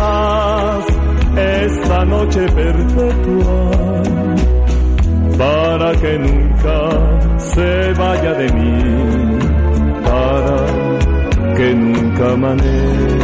[0.00, 0.84] haz
[1.36, 3.74] esta noche perpetua
[5.38, 6.78] para que nunca
[7.38, 9.38] se vaya de mí,
[10.04, 10.56] para
[11.56, 13.23] que nunca amanezca.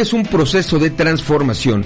[0.00, 1.84] Es un proceso de transformación.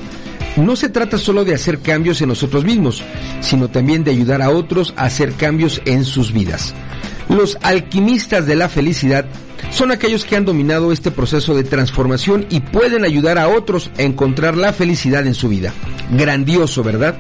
[0.57, 3.03] No se trata solo de hacer cambios en nosotros mismos,
[3.41, 6.75] sino también de ayudar a otros a hacer cambios en sus vidas.
[7.29, 9.27] Los alquimistas de la felicidad
[9.71, 14.03] son aquellos que han dominado este proceso de transformación y pueden ayudar a otros a
[14.03, 15.73] encontrar la felicidad en su vida.
[16.13, 17.19] Grandioso, ¿verdad?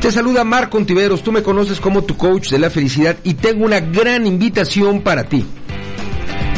[0.00, 3.64] Te saluda Marco Ontiveros, tú me conoces como tu coach de la felicidad y tengo
[3.64, 5.46] una gran invitación para ti.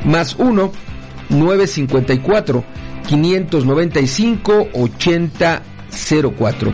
[0.04, 0.89] más 1
[1.30, 2.64] 954
[3.08, 6.72] 595 8004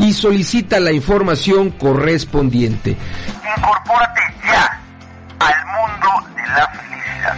[0.00, 2.96] y solicita la información correspondiente.
[3.56, 4.80] Incorpórate ya
[5.40, 7.36] al mundo de la felicidad.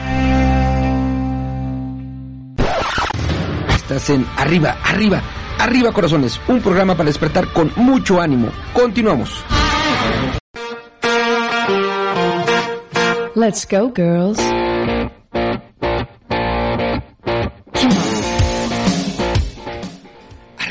[3.74, 5.22] Estás en Arriba, Arriba,
[5.58, 8.50] Arriba Corazones, un programa para despertar con mucho ánimo.
[8.72, 9.44] Continuamos.
[13.34, 14.38] Let's go, girls.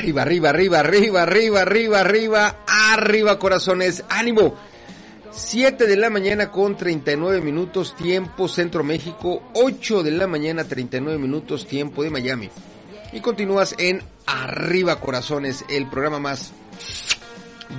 [0.06, 4.04] Arriba, arriba, arriba, arriba, arriba, arriba, arriba, arriba, corazones.
[4.08, 4.54] ¡Ánimo!
[5.32, 11.18] 7 de la mañana con 39 minutos tiempo Centro México, 8 de la mañana 39
[11.18, 12.50] minutos tiempo de Miami.
[13.12, 16.52] Y continúas en Arriba Corazones, el programa más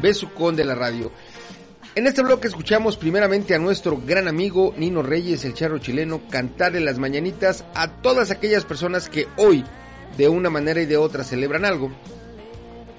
[0.02, 1.14] besucón de la radio.
[1.96, 6.82] En este bloque escuchamos primeramente a nuestro gran amigo Nino Reyes, el charro chileno, cantarle
[6.82, 9.64] las mañanitas a todas aquellas personas que hoy,
[10.16, 11.92] de una manera y de otra, celebran algo.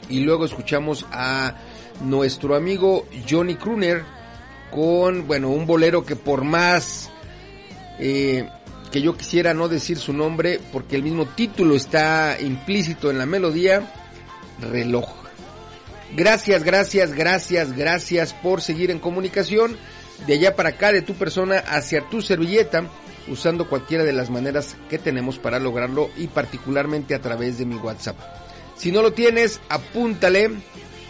[0.08, 1.56] Y luego escuchamos a
[2.00, 4.04] nuestro amigo Johnny Kruner
[4.70, 7.10] con, bueno, un bolero que por más
[7.98, 8.48] eh,
[8.90, 13.26] que yo quisiera no decir su nombre, porque el mismo título está implícito en la
[13.26, 13.92] melodía,
[14.60, 15.08] reloj.
[16.16, 19.76] Gracias, gracias, gracias, gracias por seguir en comunicación
[20.26, 22.84] de allá para acá, de tu persona hacia tu servilleta,
[23.30, 27.76] usando cualquiera de las maneras que tenemos para lograrlo y particularmente a través de mi
[27.76, 28.16] WhatsApp.
[28.76, 30.50] Si no lo tienes, apúntale.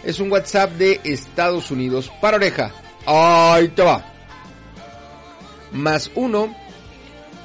[0.05, 2.11] Es un WhatsApp de Estados Unidos.
[2.21, 2.73] Para oreja.
[3.05, 4.05] Ahí te va.
[5.73, 6.55] Más 1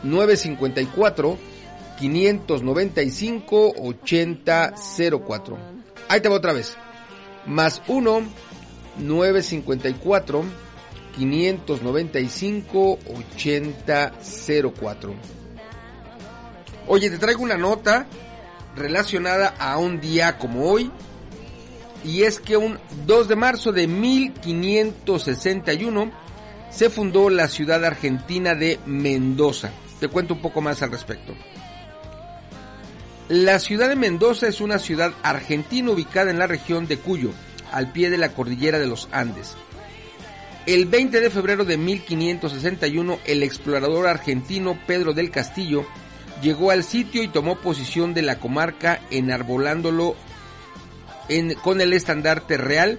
[0.03, 1.37] 954
[1.99, 5.57] 595 8004.
[6.07, 6.77] Ahí te va otra vez.
[7.45, 8.21] Más 1
[8.97, 10.43] 954
[11.15, 15.13] 595 8004.
[16.87, 18.07] Oye, te traigo una nota
[18.75, 20.91] relacionada a un día como hoy.
[22.03, 26.11] Y es que un 2 de marzo de 1561
[26.69, 29.71] se fundó la ciudad argentina de Mendoza.
[30.01, 31.33] Te cuento un poco más al respecto.
[33.29, 37.29] La ciudad de Mendoza es una ciudad argentina ubicada en la región de Cuyo,
[37.71, 39.55] al pie de la cordillera de los Andes.
[40.65, 45.85] El 20 de febrero de 1561, el explorador argentino Pedro del Castillo
[46.41, 50.15] llegó al sitio y tomó posición de la comarca enarbolándolo
[51.27, 52.97] en, con el estandarte real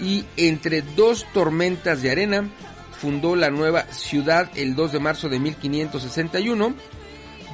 [0.00, 2.50] y entre dos tormentas de arena
[2.98, 6.74] fundó la nueva ciudad el 2 de marzo de 1561,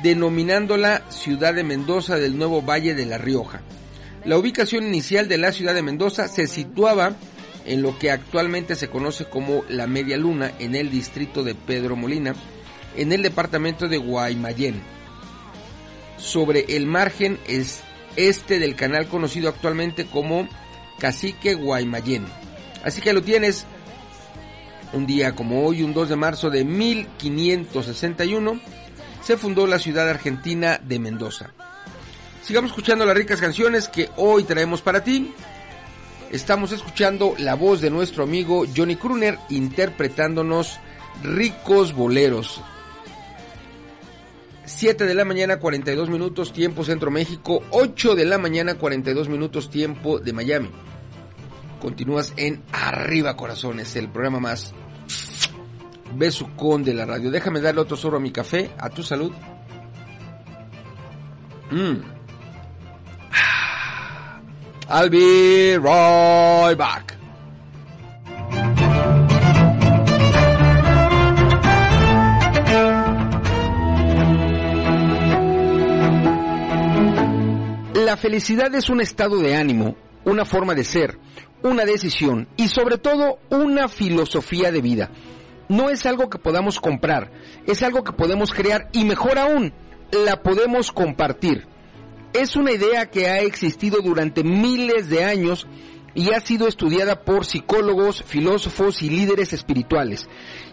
[0.02, 3.62] denominándola Ciudad de Mendoza del Nuevo Valle de La Rioja.
[4.24, 7.16] La ubicación inicial de la ciudad de Mendoza se situaba
[7.68, 11.96] en lo que actualmente se conoce como la Media Luna en el distrito de Pedro
[11.96, 12.34] Molina,
[12.96, 14.82] en el departamento de Guaymallén,
[16.16, 17.38] sobre el margen
[18.16, 20.48] este del canal conocido actualmente como
[20.98, 22.24] Cacique Guaymallén.
[22.82, 23.66] Así que lo tienes
[24.94, 28.60] un día como hoy, un 2 de marzo de 1561,
[29.22, 31.52] se fundó la ciudad argentina de Mendoza.
[32.42, 35.34] Sigamos escuchando las ricas canciones que hoy traemos para ti.
[36.31, 40.79] Estamos escuchando la voz de nuestro amigo Johnny Kruner interpretándonos
[41.22, 42.61] ricos boleros.
[44.66, 49.70] 7 de la mañana 42 minutos tiempo Centro México, 8 de la mañana 42 minutos
[49.70, 50.70] tiempo de Miami.
[51.81, 54.74] Continúas en Arriba Corazones, el programa más
[56.14, 57.31] besucón de la radio.
[57.31, 59.33] Déjame darle otro sorbo a mi café, a tu salud.
[61.70, 62.18] Mm.
[64.91, 67.14] I'll be right back.
[77.95, 81.18] La felicidad es un estado de ánimo, una forma de ser,
[81.62, 85.11] una decisión y sobre todo una filosofía de vida.
[85.68, 87.30] No es algo que podamos comprar,
[87.66, 89.74] es algo que podemos crear y mejor aún,
[90.12, 91.66] la podemos compartir.
[92.33, 95.66] Es una idea que ha existido durante miles de años
[96.14, 100.29] y ha sido estudiada por psicólogos, filósofos y líderes espirituales.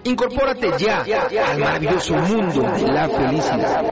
[0.05, 3.91] Incorpórate ya al maravilloso mundo de la felicidad.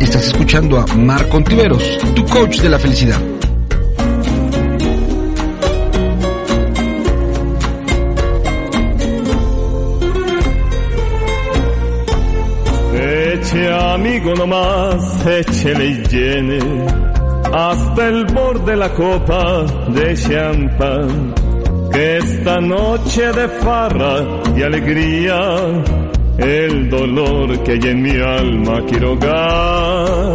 [0.00, 3.20] Estás escuchando a Marco Ontiveros, tu coach de la felicidad.
[13.52, 16.58] Eche amigo nomás, échele y llene
[17.52, 21.34] hasta el borde la copa de champán.
[21.92, 24.24] Que esta noche de farra
[24.56, 25.38] y alegría,
[26.38, 30.32] el dolor que hay en mi alma quiero hogar.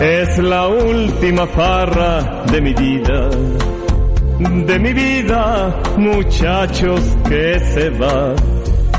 [0.00, 3.30] Es la última farra de mi vida,
[4.66, 8.34] de mi vida, muchachos que se va.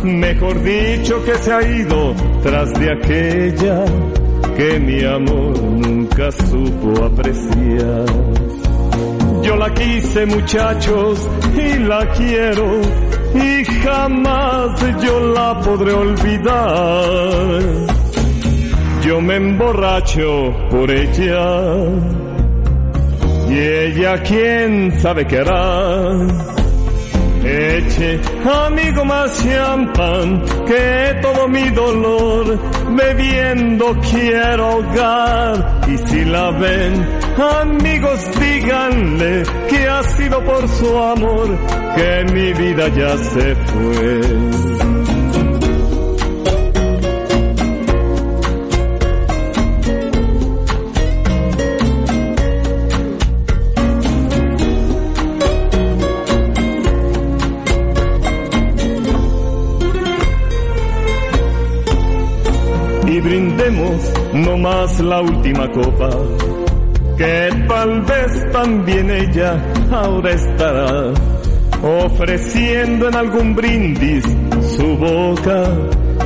[0.03, 3.83] Mejor dicho que se ha ido tras de aquella
[4.55, 8.05] que mi amor nunca supo apreciar.
[9.43, 12.81] Yo la quise muchachos y la quiero
[13.33, 17.61] y jamás yo la podré olvidar.
[19.05, 21.75] Yo me emborracho por ella
[23.49, 26.58] y ella quién sabe qué hará.
[27.43, 28.19] Eche,
[28.65, 32.59] amigo, más champán que todo mi dolor
[32.95, 35.81] bebiendo quiero ahogar.
[35.87, 37.07] Y si la ven,
[37.61, 41.57] amigos, díganle que ha sido por su amor
[41.95, 44.88] que mi vida ya se fue.
[64.33, 66.09] No más la última copa,
[67.17, 69.61] que tal vez también ella
[69.91, 71.13] ahora estará
[71.81, 74.23] ofreciendo en algún brindis
[74.75, 75.63] su boca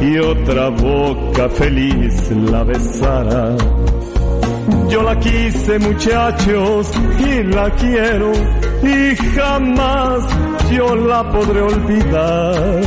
[0.02, 3.56] y otra boca feliz la besará.
[4.90, 8.32] Yo la quise muchachos y la quiero
[8.84, 10.24] y jamás
[10.72, 12.82] yo la podré olvidar.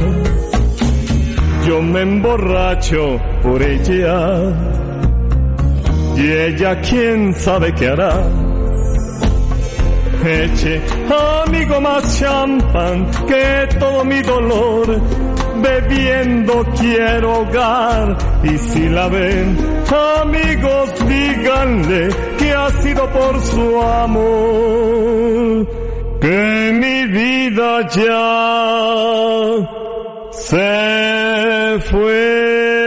[1.67, 4.53] Yo me emborracho por ella
[6.17, 8.25] y ella quién sabe qué hará.
[10.25, 10.83] Eche,
[11.45, 15.01] amigo, más champán que todo mi dolor.
[15.63, 19.57] Bebiendo quiero ahogar y si la ven,
[20.21, 25.67] amigos, díganle que ha sido por su amor
[26.21, 28.27] que mi vida ya
[30.33, 32.86] se fue.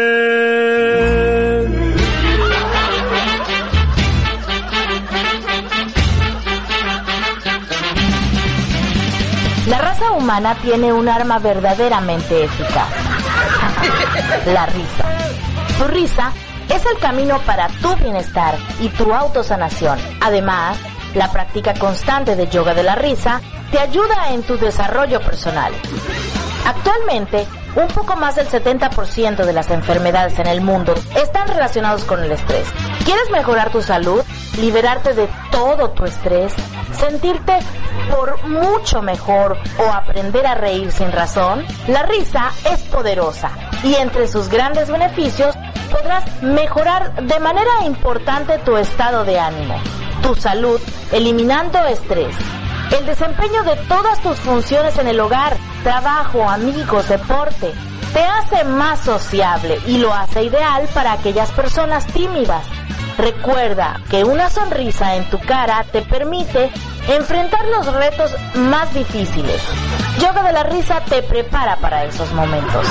[10.29, 12.87] Humana tiene un arma verdaderamente eficaz.
[14.45, 15.05] La risa.
[15.79, 16.31] Tu risa
[16.69, 19.97] es el camino para tu bienestar y tu autosanación.
[20.21, 20.77] Además,
[21.15, 25.73] la práctica constante de yoga de la risa te ayuda en tu desarrollo personal.
[26.63, 32.23] Actualmente, un poco más del 70% de las enfermedades en el mundo están relacionados con
[32.23, 32.67] el estrés.
[33.03, 34.21] ¿Quieres mejorar tu salud?
[34.59, 36.53] ¿Liberarte de todo tu estrés?
[36.91, 37.57] ¿Sentirte
[38.09, 41.65] por mucho mejor o aprender a reír sin razón?
[41.87, 43.51] La risa es poderosa
[43.83, 45.55] y entre sus grandes beneficios
[45.91, 49.75] podrás mejorar de manera importante tu estado de ánimo,
[50.21, 50.79] tu salud,
[51.11, 52.35] eliminando estrés
[52.97, 57.71] el desempeño de todas tus funciones en el hogar, trabajo, amigos, deporte,
[58.13, 62.65] te hace más sociable y lo hace ideal para aquellas personas tímidas.
[63.17, 66.71] Recuerda que una sonrisa en tu cara te permite
[67.07, 69.61] enfrentar los retos más difíciles.
[70.19, 72.85] Yoga de la risa te prepara para esos momentos.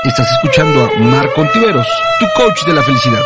[0.05, 1.87] Estás escuchando a Marco Ontiveros,
[2.19, 3.23] tu coach de la felicidad.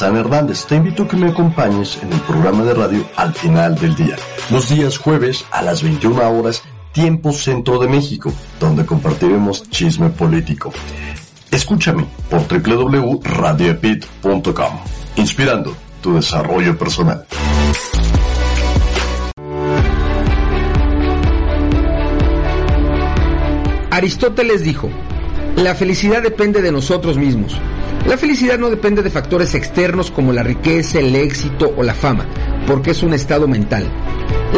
[0.00, 0.64] Hassan Hernández.
[0.64, 4.16] Te invito a que me acompañes en el programa de radio Al final del día.
[4.50, 10.72] Los días jueves a las 21 horas, tiempo centro de México, donde compartiremos chisme político.
[11.50, 14.80] Escúchame por www.radioepit.com,
[15.16, 17.26] inspirando tu desarrollo personal.
[23.90, 24.88] Aristóteles dijo,
[25.56, 27.60] la felicidad depende de nosotros mismos.
[28.06, 32.26] La felicidad no depende de factores externos como la riqueza, el éxito o la fama,
[32.66, 33.90] porque es un estado mental.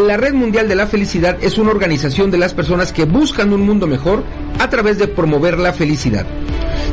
[0.07, 3.61] La Red Mundial de la Felicidad es una organización de las personas que buscan un
[3.63, 4.25] mundo mejor
[4.59, 6.25] a través de promover la felicidad.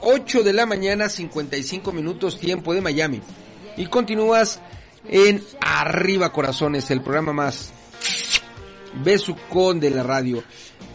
[0.00, 3.22] 8 de la mañana, 55 minutos, tiempo de Miami.
[3.76, 4.60] Y continúas
[5.08, 7.72] en Arriba Corazones, el programa más
[9.04, 10.42] besucón de la radio.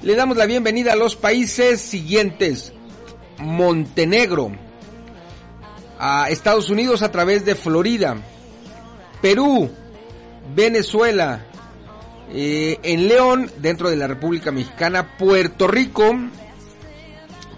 [0.03, 2.73] Le damos la bienvenida a los países siguientes.
[3.37, 4.51] Montenegro,
[6.27, 8.17] Estados Unidos a través de Florida,
[9.21, 9.71] Perú,
[10.53, 11.45] Venezuela,
[12.33, 16.13] eh, en León, dentro de la República Mexicana, Puerto Rico,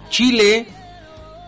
[0.08, 0.68] Chile,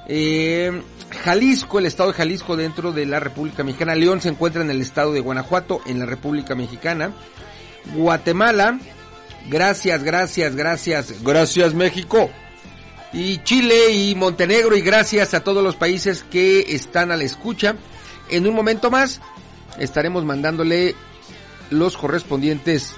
[0.09, 0.83] eh,
[1.23, 4.81] Jalisco, el estado de Jalisco dentro de la República Mexicana, León se encuentra en el
[4.81, 7.13] estado de Guanajuato, en la República Mexicana,
[7.95, 8.81] Guatemala,
[9.49, 12.31] gracias, gracias, gracias, gracias México,
[13.13, 17.77] y Chile y Montenegro y gracias a todos los países que están a la escucha.
[18.31, 19.21] En un momento más
[19.79, 20.95] estaremos mandándole
[21.71, 22.95] los correspondientes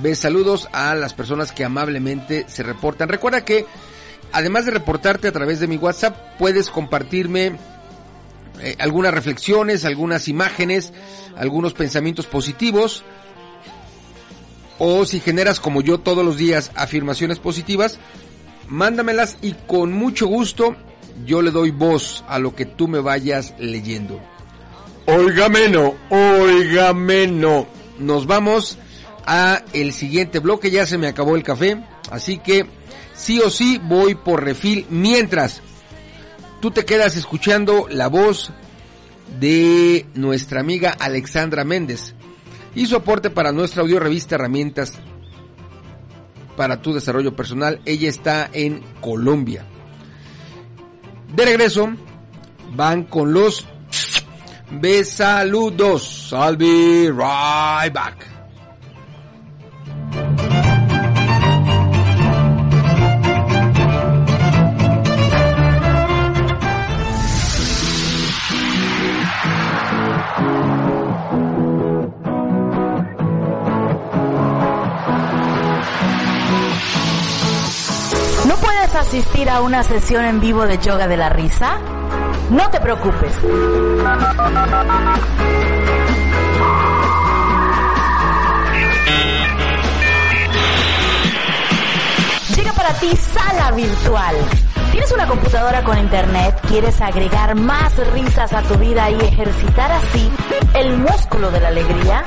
[0.00, 3.08] Ve saludos a las personas que amablemente se reportan.
[3.08, 3.66] Recuerda que
[4.32, 7.58] además de reportarte a través de mi WhatsApp, puedes compartirme
[8.60, 10.92] eh, algunas reflexiones, algunas imágenes,
[11.36, 13.04] algunos pensamientos positivos.
[14.84, 18.00] O si generas como yo todos los días afirmaciones positivas,
[18.66, 20.74] mándamelas y con mucho gusto
[21.24, 24.20] yo le doy voz a lo que tú me vayas leyendo.
[25.06, 25.68] Óigame
[27.28, 27.68] no.
[28.00, 28.76] Nos vamos
[29.24, 31.80] a el siguiente bloque, ya se me acabó el café,
[32.10, 32.66] así que
[33.14, 35.62] sí o sí voy por refil mientras
[36.60, 38.50] tú te quedas escuchando la voz
[39.38, 42.16] de nuestra amiga Alexandra Méndez
[42.74, 44.98] y su aporte para nuestra audio revista Herramientas
[46.56, 47.80] para tu desarrollo personal.
[47.84, 49.64] Ella está en Colombia.
[51.34, 51.90] De regreso,
[52.74, 53.66] van con los
[54.70, 56.32] besaludos.
[56.32, 58.31] I'll right back.
[79.12, 81.78] Asistir a una sesión en vivo de yoga de la risa?
[82.48, 83.36] No te preocupes.
[92.56, 94.34] Llega para ti Sala Virtual.
[94.92, 96.58] ¿Tienes una computadora con internet?
[96.66, 100.30] ¿Quieres agregar más risas a tu vida y ejercitar así
[100.72, 102.24] el músculo de la alegría?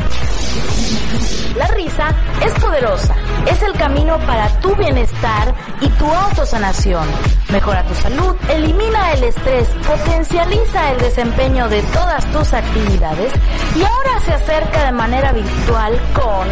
[1.55, 2.09] La risa
[2.45, 3.15] es poderosa,
[3.49, 7.07] es el camino para tu bienestar y tu autosanación.
[7.49, 13.31] Mejora tu salud, elimina el estrés, potencializa el desempeño de todas tus actividades
[13.75, 16.47] y ahora se acerca de manera virtual con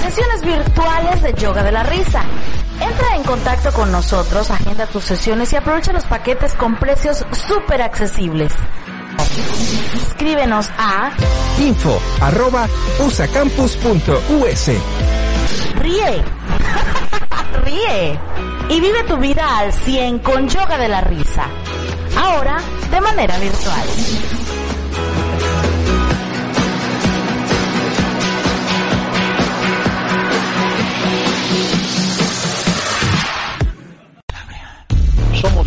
[0.00, 2.22] sesiones virtuales de yoga de la risa.
[2.80, 7.82] Entra en contacto con nosotros, agenda tus sesiones y aprovecha los paquetes con precios súper
[7.82, 8.52] accesibles.
[10.06, 11.10] Escríbenos a
[11.58, 12.68] info arroba
[13.00, 14.70] usacampus.us.
[15.76, 16.22] Ríe.
[17.64, 18.18] Ríe.
[18.68, 21.46] Y vive tu vida al 100 con yoga de la risa.
[22.16, 22.58] Ahora
[22.90, 23.86] de manera virtual.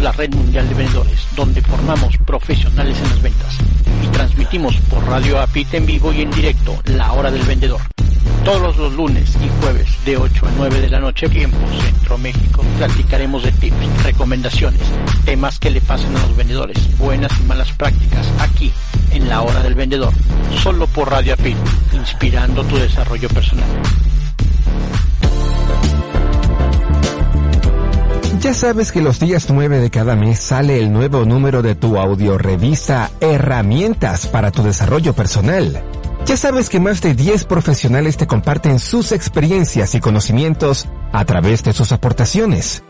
[0.02, 3.58] La red mundial de vendedores, donde formamos profesionales en las ventas
[4.04, 7.82] y transmitimos por Radio APIT en vivo y en directo la hora del vendedor.
[8.44, 12.64] Todos los lunes y jueves de 8 a 9 de la noche, tiempo Centro México,
[12.78, 14.82] platicaremos de tips, recomendaciones,
[15.26, 18.72] temas que le pasan a los vendedores, buenas y malas prácticas, aquí,
[19.12, 20.14] en la hora del vendedor,
[20.64, 21.58] solo por Radio APIN,
[21.94, 23.70] inspirando tu desarrollo personal.
[28.42, 32.00] Ya sabes que los días 9 de cada mes sale el nuevo número de tu
[32.00, 35.84] audiorevista Herramientas para tu desarrollo personal.
[36.26, 41.64] Ya sabes que más de 10 profesionales te comparten sus experiencias y conocimientos a través
[41.64, 42.82] de sus aportaciones.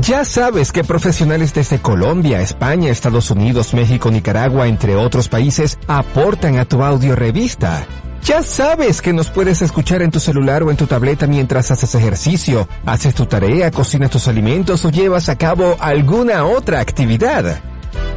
[0.00, 6.56] Ya sabes que profesionales desde Colombia, España, Estados Unidos, México, Nicaragua, entre otros países, aportan
[6.56, 7.84] a tu audiorevista.
[8.22, 11.94] Ya sabes que nos puedes escuchar en tu celular o en tu tableta mientras haces
[11.94, 17.60] ejercicio, haces tu tarea, cocinas tus alimentos o llevas a cabo alguna otra actividad.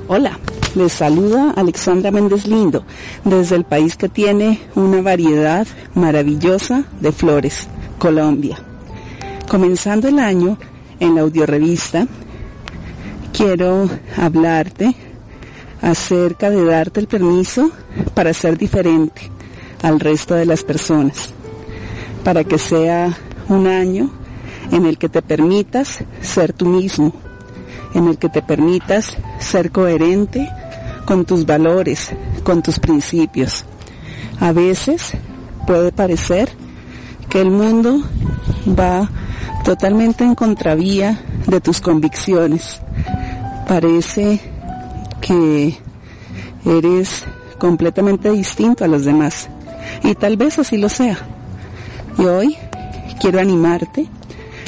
[0.09, 0.37] Hola,
[0.75, 2.83] les saluda Alexandra Méndez Lindo
[3.23, 8.57] desde el país que tiene una variedad maravillosa de flores, Colombia.
[9.47, 10.57] Comenzando el año
[10.99, 12.05] en la audiorevista,
[13.31, 14.93] quiero hablarte
[15.81, 17.71] acerca de darte el permiso
[18.13, 19.31] para ser diferente
[19.81, 21.33] al resto de las personas,
[22.23, 23.17] para que sea
[23.47, 24.11] un año
[24.71, 27.13] en el que te permitas ser tú mismo,
[27.93, 30.49] en el que te permitas ser coherente
[31.05, 32.11] con tus valores,
[32.43, 33.65] con tus principios.
[34.39, 35.13] A veces
[35.65, 36.49] puede parecer
[37.29, 38.01] que el mundo
[38.67, 39.09] va
[39.63, 42.81] totalmente en contravía de tus convicciones.
[43.67, 44.39] Parece
[45.21, 45.77] que
[46.65, 47.25] eres
[47.57, 49.49] completamente distinto a los demás.
[50.03, 51.17] Y tal vez así lo sea.
[52.17, 52.57] Y hoy
[53.19, 54.07] quiero animarte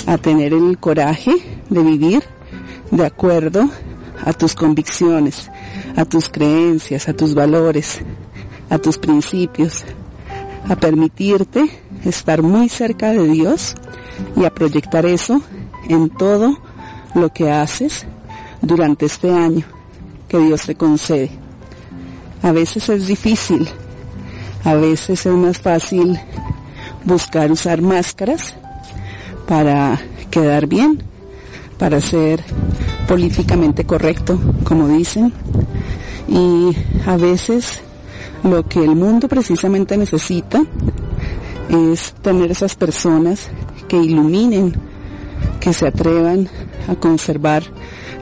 [0.05, 1.31] a tener el coraje
[1.69, 2.23] de vivir
[2.91, 3.69] de acuerdo
[4.23, 5.49] a tus convicciones,
[5.95, 8.01] a tus creencias, a tus valores,
[8.69, 9.83] a tus principios,
[10.69, 11.69] a permitirte
[12.05, 13.75] estar muy cerca de Dios
[14.35, 15.41] y a proyectar eso
[15.89, 16.57] en todo
[17.15, 18.05] lo que haces
[18.61, 19.65] durante este año
[20.31, 21.29] que Dios te concede.
[22.41, 23.67] A veces es difícil,
[24.63, 26.17] a veces es más fácil
[27.03, 28.55] buscar usar máscaras
[29.45, 31.03] para quedar bien,
[31.77, 32.41] para ser
[33.09, 35.33] políticamente correcto, como dicen,
[36.29, 37.81] y a veces
[38.45, 40.63] lo que el mundo precisamente necesita
[41.91, 43.49] es tener esas personas
[43.89, 44.75] que iluminen,
[45.59, 46.47] que se atrevan
[46.87, 47.63] a conservar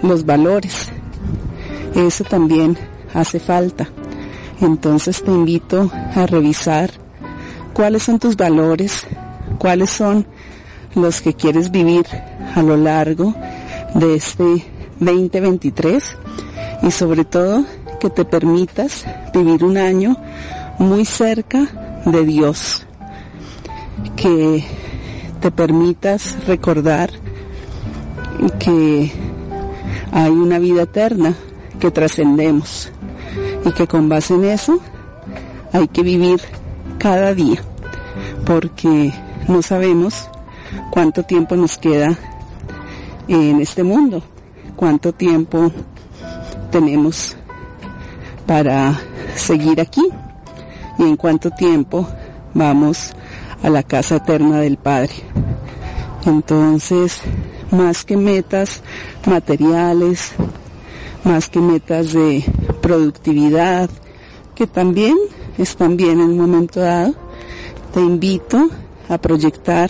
[0.02, 0.92] los valores.
[1.96, 2.78] Eso también
[3.14, 3.88] hace falta.
[4.62, 6.92] Entonces te invito a revisar
[7.74, 9.06] cuáles son tus valores,
[9.58, 10.26] cuáles son
[10.96, 12.06] los que quieres vivir
[12.56, 13.34] a lo largo
[13.96, 14.66] de este
[15.00, 16.04] 2023
[16.84, 17.66] y sobre todo
[18.00, 20.18] que te permitas vivir un año
[20.78, 21.68] muy cerca
[22.06, 22.86] de Dios,
[24.16, 24.64] que
[25.42, 27.12] te permitas recordar
[28.60, 29.12] que
[30.12, 31.36] hay una vida eterna
[31.80, 32.92] que trascendemos.
[33.66, 34.80] Y que con base en eso
[35.72, 36.42] hay que vivir
[36.98, 37.62] cada día.
[38.46, 39.14] Porque
[39.48, 40.30] no sabemos
[40.92, 42.18] cuánto tiempo nos queda
[43.28, 44.24] en este mundo,
[44.76, 45.72] cuánto tiempo
[46.72, 47.36] tenemos
[48.46, 49.00] para
[49.36, 50.08] seguir aquí.
[50.98, 52.08] Y en cuánto tiempo
[52.54, 53.14] vamos
[53.64, 55.14] a la casa eterna del Padre.
[56.26, 57.22] Entonces,
[57.72, 58.82] más que metas
[59.26, 60.34] materiales,
[61.24, 62.44] más que metas de
[62.82, 63.90] productividad,
[64.56, 65.18] que también
[65.58, 67.14] están bien en un momento dado,
[67.94, 68.70] te invito
[69.08, 69.90] a proyectar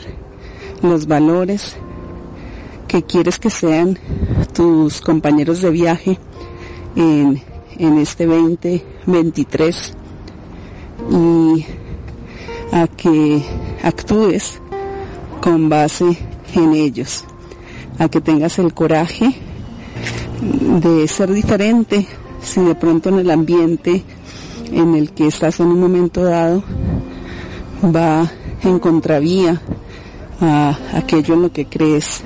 [0.81, 1.75] los valores
[2.87, 3.99] que quieres que sean
[4.53, 6.19] tus compañeros de viaje
[6.95, 7.41] en,
[7.77, 9.93] en este 2023
[11.11, 11.65] y
[12.71, 13.43] a que
[13.83, 14.59] actúes
[15.41, 16.17] con base
[16.55, 17.23] en ellos,
[17.97, 19.35] a que tengas el coraje
[20.41, 22.07] de ser diferente
[22.41, 24.03] si de pronto en el ambiente
[24.71, 26.63] en el que estás en un momento dado
[27.83, 28.29] va
[28.63, 29.61] en contravía
[30.41, 32.23] a aquello en lo que crees.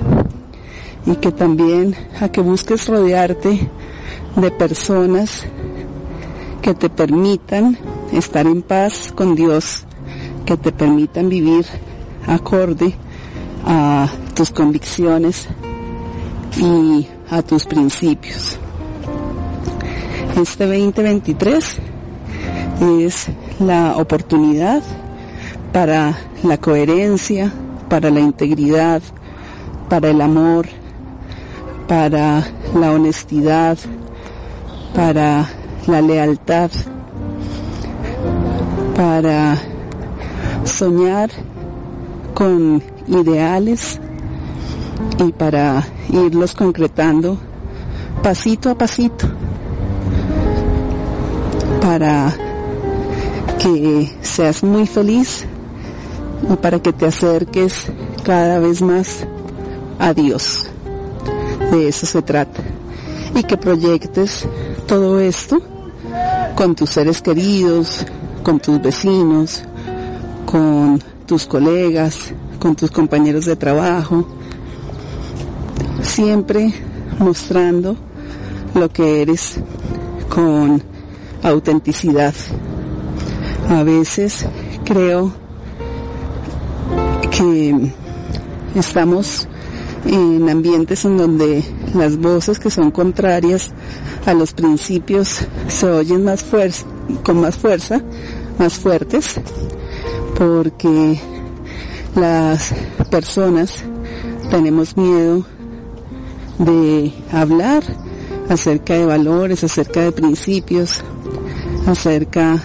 [1.06, 3.68] Y que también a que busques rodearte
[4.36, 5.44] de personas
[6.62, 7.76] que te permitan
[8.12, 9.84] estar en paz con Dios
[10.44, 11.64] que te permitan vivir
[12.26, 12.94] acorde
[13.66, 15.48] a tus convicciones.
[16.56, 18.58] Y a tus principios.
[20.40, 21.78] Este 2023
[23.02, 23.26] es
[23.58, 24.82] la oportunidad
[25.72, 27.52] para la coherencia,
[27.88, 29.02] para la integridad,
[29.88, 30.66] para el amor,
[31.88, 33.78] para la honestidad,
[34.94, 35.48] para
[35.88, 36.70] la lealtad,
[38.94, 39.58] para
[40.64, 41.30] soñar
[42.32, 44.00] con ideales
[45.18, 47.38] y para irlos concretando
[48.22, 49.26] pasito a pasito
[51.80, 52.32] para
[53.58, 55.44] que seas muy feliz
[56.50, 57.92] y para que te acerques
[58.24, 59.26] cada vez más
[59.98, 60.66] a Dios.
[61.70, 62.62] De eso se trata.
[63.34, 64.46] Y que proyectes
[64.86, 65.60] todo esto
[66.54, 68.06] con tus seres queridos,
[68.42, 69.62] con tus vecinos,
[70.46, 74.26] con tus colegas, con tus compañeros de trabajo,
[76.14, 76.72] siempre
[77.18, 77.96] mostrando
[78.72, 79.56] lo que eres
[80.28, 80.80] con
[81.42, 82.32] autenticidad.
[83.68, 84.46] A veces
[84.84, 85.32] creo
[87.32, 87.90] que
[88.76, 89.48] estamos
[90.06, 93.72] en ambientes en donde las voces que son contrarias
[94.24, 96.44] a los principios se oyen más
[97.24, 98.00] con más fuerza,
[98.60, 99.34] más fuertes,
[100.38, 101.18] porque
[102.14, 102.72] las
[103.10, 103.82] personas
[104.48, 105.44] tenemos miedo
[106.58, 107.82] de hablar
[108.48, 111.02] acerca de valores, acerca de principios,
[111.86, 112.62] acerca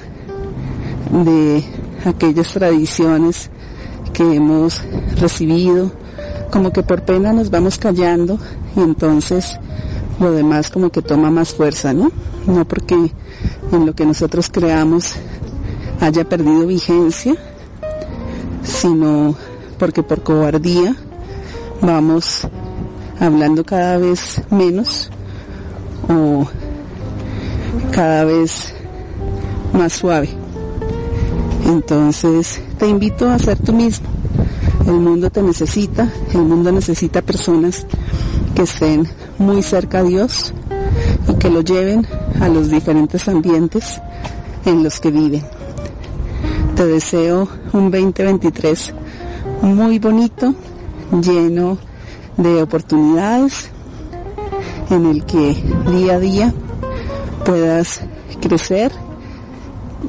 [1.12, 1.64] de
[2.06, 3.50] aquellas tradiciones
[4.14, 4.82] que hemos
[5.20, 5.92] recibido,
[6.52, 8.40] como que por pena nos vamos callando
[8.76, 9.58] y entonces
[10.20, 12.12] lo demás como que toma más fuerza, ¿no?
[12.46, 12.96] No porque
[13.72, 15.14] en lo que nosotros creamos
[16.02, 17.36] haya perdido vigencia,
[18.64, 19.36] sino
[19.78, 20.96] porque por cobardía
[21.82, 22.48] vamos
[23.20, 25.10] hablando cada vez menos
[26.08, 26.48] o
[27.92, 28.74] cada vez
[29.74, 30.30] más suave.
[31.66, 34.08] Entonces te invito a ser tú mismo.
[34.86, 37.86] El mundo te necesita, el mundo necesita personas
[38.56, 40.54] que estén muy cerca a Dios
[41.28, 42.08] y que lo lleven
[42.40, 44.02] a los diferentes ambientes
[44.66, 45.44] en los que viven.
[46.76, 48.94] Te deseo un 2023
[49.62, 50.56] muy bonito,
[51.22, 51.78] lleno
[52.40, 53.70] de oportunidades,
[54.90, 55.54] en el que
[55.92, 56.52] día a día
[57.46, 58.02] puedas
[58.42, 58.92] crecer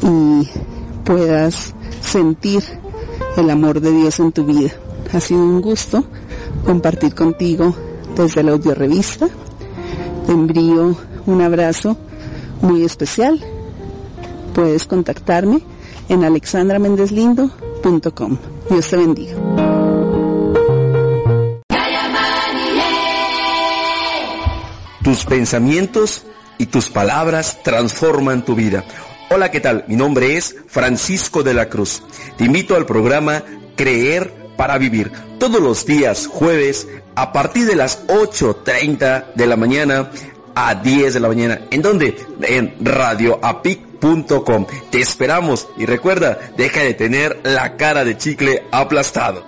[0.02, 0.48] y
[1.05, 2.65] puedas sentir
[3.36, 4.70] el amor de Dios en tu vida.
[5.12, 6.05] Ha sido un gusto
[6.65, 7.74] compartir contigo
[8.16, 9.28] desde la audio revista.
[10.27, 10.97] Te envío
[11.27, 11.98] un abrazo
[12.62, 13.39] muy especial.
[14.55, 15.61] Puedes contactarme
[16.09, 18.39] en alexandramendeslindo.com.
[18.69, 19.80] Dios te bendiga.
[25.03, 26.27] Tus pensamientos
[26.59, 28.85] y tus palabras transforman tu vida.
[29.31, 29.85] Hola, ¿qué tal?
[29.89, 32.03] Mi nombre es Francisco de la Cruz.
[32.37, 33.43] Te invito al programa
[33.77, 40.11] Creer para Vivir todos los días jueves a partir de las 8.30 de la mañana
[40.55, 41.61] a 10 de la mañana.
[41.71, 42.15] ¿En dónde?
[42.43, 44.67] En radioapic.com.
[44.91, 49.45] Te esperamos y recuerda, deja de tener la cara de chicle aplastado.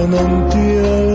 [0.00, 1.09] Como un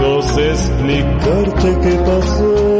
[0.00, 2.73] no sé explicarte qué pasó,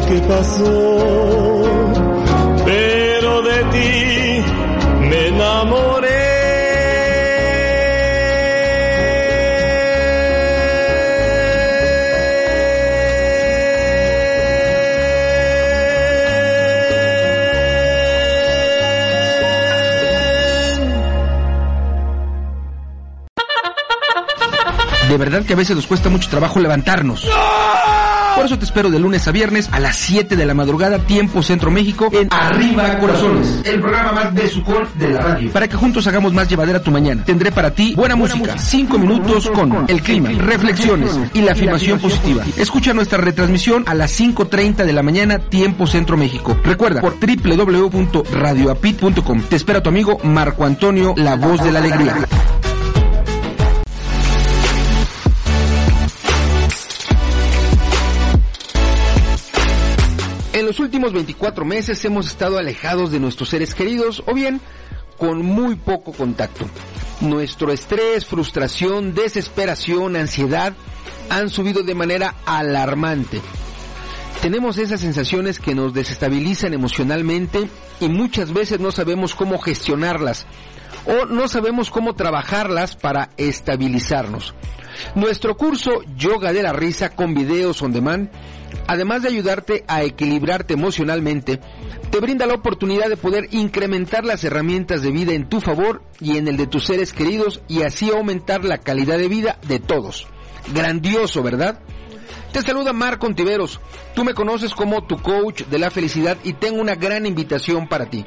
[0.00, 1.62] pasó,
[2.64, 4.42] pero de ti
[5.08, 6.08] me enamoré.
[25.08, 27.28] De verdad que a veces nos cuesta mucho trabajo levantarnos.
[28.34, 31.42] Por eso te espero de lunes a viernes a las 7 de la madrugada, tiempo
[31.42, 34.62] Centro México, en Arriba Corazones, el programa más de su
[34.94, 35.52] de la radio.
[35.52, 37.22] Para que juntos hagamos más llevadera tu mañana.
[37.24, 42.42] Tendré para ti buena, música, 5 minutos con el clima, reflexiones y la afirmación positiva.
[42.56, 46.58] Escucha nuestra retransmisión a las 5.30 de la mañana, tiempo Centro México.
[46.64, 49.42] Recuerda, por www.radioapit.com.
[49.42, 52.16] Te espera tu amigo Marco Antonio, la voz de la alegría.
[60.72, 64.58] Los últimos 24 meses hemos estado alejados de nuestros seres queridos o bien
[65.18, 66.64] con muy poco contacto.
[67.20, 70.72] Nuestro estrés, frustración, desesperación, ansiedad
[71.28, 73.42] han subido de manera alarmante.
[74.40, 77.68] Tenemos esas sensaciones que nos desestabilizan emocionalmente
[78.00, 80.46] y muchas veces no sabemos cómo gestionarlas
[81.04, 84.54] o no sabemos cómo trabajarlas para estabilizarnos.
[85.14, 88.30] Nuestro curso Yoga de la Risa con videos on demand,
[88.86, 91.60] además de ayudarte a equilibrarte emocionalmente,
[92.10, 96.36] te brinda la oportunidad de poder incrementar las herramientas de vida en tu favor y
[96.36, 100.26] en el de tus seres queridos y así aumentar la calidad de vida de todos.
[100.74, 101.80] Grandioso, ¿verdad?
[102.52, 103.80] Te saluda Marco Ontiveros.
[104.14, 108.10] Tú me conoces como tu coach de la felicidad y tengo una gran invitación para
[108.10, 108.26] ti.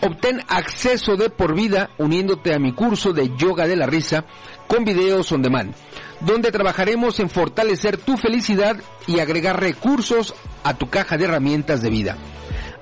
[0.00, 4.24] Obtén acceso de por vida uniéndote a mi curso de yoga de la risa
[4.66, 5.74] con videos on demand,
[6.20, 8.76] donde trabajaremos en fortalecer tu felicidad
[9.06, 10.34] y agregar recursos
[10.64, 12.16] a tu caja de herramientas de vida.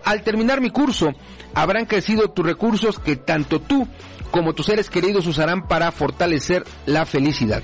[0.05, 1.11] Al terminar mi curso,
[1.55, 3.87] habrán crecido tus recursos que tanto tú
[4.31, 7.63] como tus seres queridos usarán para fortalecer la felicidad.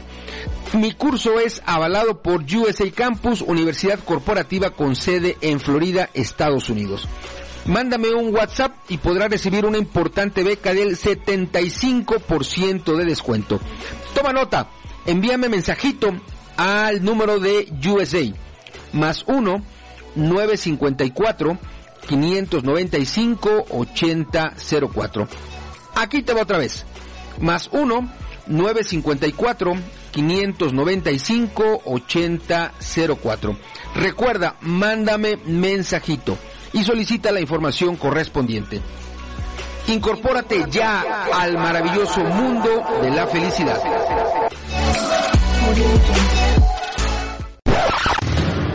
[0.73, 7.09] Mi curso es avalado por USA Campus, Universidad Corporativa con sede en Florida, Estados Unidos.
[7.67, 13.61] Mándame un WhatsApp y podrás recibir una importante beca del 75% de descuento.
[14.17, 14.67] Toma nota,
[15.05, 16.11] envíame mensajito
[16.57, 18.23] al número de USA,
[18.95, 19.63] más 1
[20.15, 21.59] 954
[22.09, 25.29] 595 8004.
[25.97, 26.87] Aquí te va otra vez,
[27.43, 28.11] más 1
[28.47, 29.75] 954
[30.13, 33.57] 595 8004.
[33.97, 36.39] Recuerda, mándame mensajito
[36.73, 38.81] y solicita la información correspondiente.
[39.89, 43.79] Incorpórate ya al maravilloso mundo de la felicidad.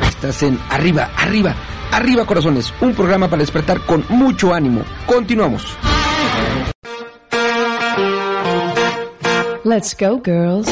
[0.07, 1.55] Estás en Arriba, Arriba,
[1.91, 4.83] Arriba Corazones, un programa para despertar con mucho ánimo.
[5.05, 5.77] Continuamos.
[9.63, 10.67] Let's go, girls.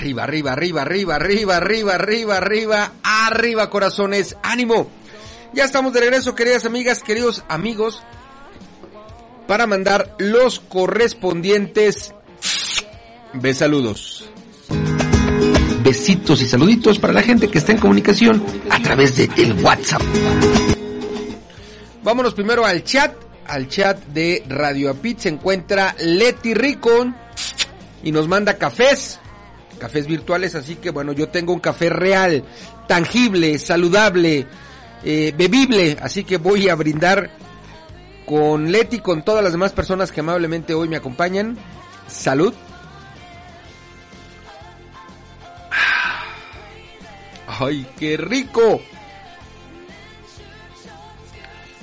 [0.00, 4.88] Arriba, arriba, arriba, arriba, arriba, arriba, arriba, arriba, arriba, corazones, ánimo.
[5.52, 8.02] Ya estamos de regreso, queridas amigas, queridos amigos.
[9.46, 12.14] para mandar los correspondientes
[13.34, 14.30] besaludos.
[15.82, 20.00] Besitos y saluditos para la gente que está en comunicación a través de el WhatsApp.
[22.02, 23.12] Vámonos primero al chat,
[23.46, 27.12] al chat de Radio Apit se encuentra Leti Rico
[28.02, 29.18] y nos manda cafés,
[29.80, 32.44] cafés virtuales, así que bueno, yo tengo un café real,
[32.86, 34.46] tangible, saludable,
[35.02, 37.30] eh, bebible, así que voy a brindar
[38.26, 41.58] con Leti con todas las demás personas que amablemente hoy me acompañan.
[42.06, 42.54] Salud.
[47.48, 48.80] ¡Ay, qué rico!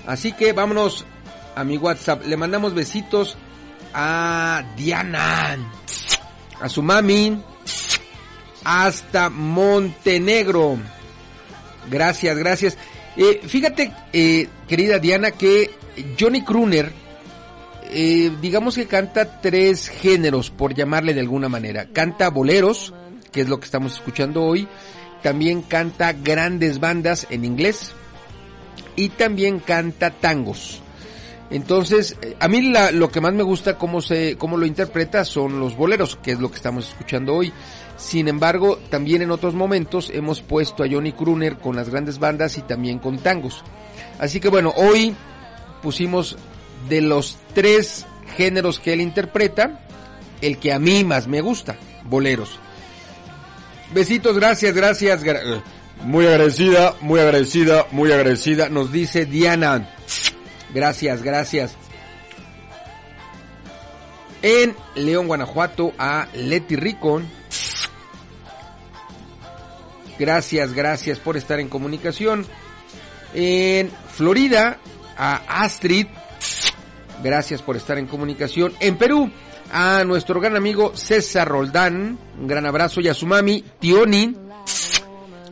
[0.05, 1.05] Así que vámonos
[1.53, 2.25] a mi WhatsApp.
[2.25, 3.37] Le mandamos besitos
[3.93, 5.57] a Diana,
[6.61, 7.43] a su mami,
[8.69, 10.77] hasta Montenegro.
[11.89, 12.77] Gracias, gracias.
[13.15, 15.71] Eh, fíjate, eh, querida Diana, que
[16.19, 16.91] Johnny Kruner,
[17.89, 21.85] eh, digamos que canta tres géneros, por llamarle de alguna manera.
[21.93, 22.93] Canta boleros,
[23.31, 24.67] que es lo que estamos escuchando hoy.
[25.23, 27.93] También canta grandes bandas en inglés.
[28.97, 30.81] Y también canta tangos.
[31.49, 35.23] Entonces, eh, a mí la- lo que más me gusta cómo se, cómo lo interpreta
[35.23, 37.53] son los boleros, que es lo que estamos escuchando hoy.
[37.97, 42.57] Sin embargo, también en otros momentos hemos puesto a Johnny Kruner con las grandes bandas
[42.57, 43.63] y también con tangos.
[44.19, 45.15] Así que bueno, hoy
[45.81, 46.37] pusimos
[46.89, 48.05] de los tres
[48.35, 49.79] géneros que él interpreta,
[50.41, 51.75] el que a mí más me gusta,
[52.05, 52.59] boleros.
[53.93, 55.23] Besitos, gracias, gracias.
[55.23, 55.61] gra- eh,
[56.03, 59.89] muy agradecida, muy agradecida, muy agradecida, nos dice Diana.
[60.71, 61.73] Gracias, gracias.
[64.43, 67.27] En León, Guanajuato, a Leti Ricon.
[70.19, 72.45] Gracias, gracias por estar en comunicación.
[73.33, 74.79] En Florida,
[75.17, 76.07] a Astrid.
[77.23, 78.73] Gracias por estar en comunicación.
[78.79, 79.31] En Perú,
[79.71, 82.17] a nuestro gran amigo César Roldán.
[82.39, 83.01] Un gran abrazo.
[83.01, 84.35] Y a su mami, Tioni.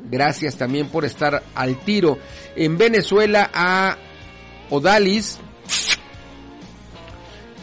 [0.10, 2.18] Gracias también por estar al tiro.
[2.56, 3.98] En Venezuela, a
[4.70, 5.40] Odalis.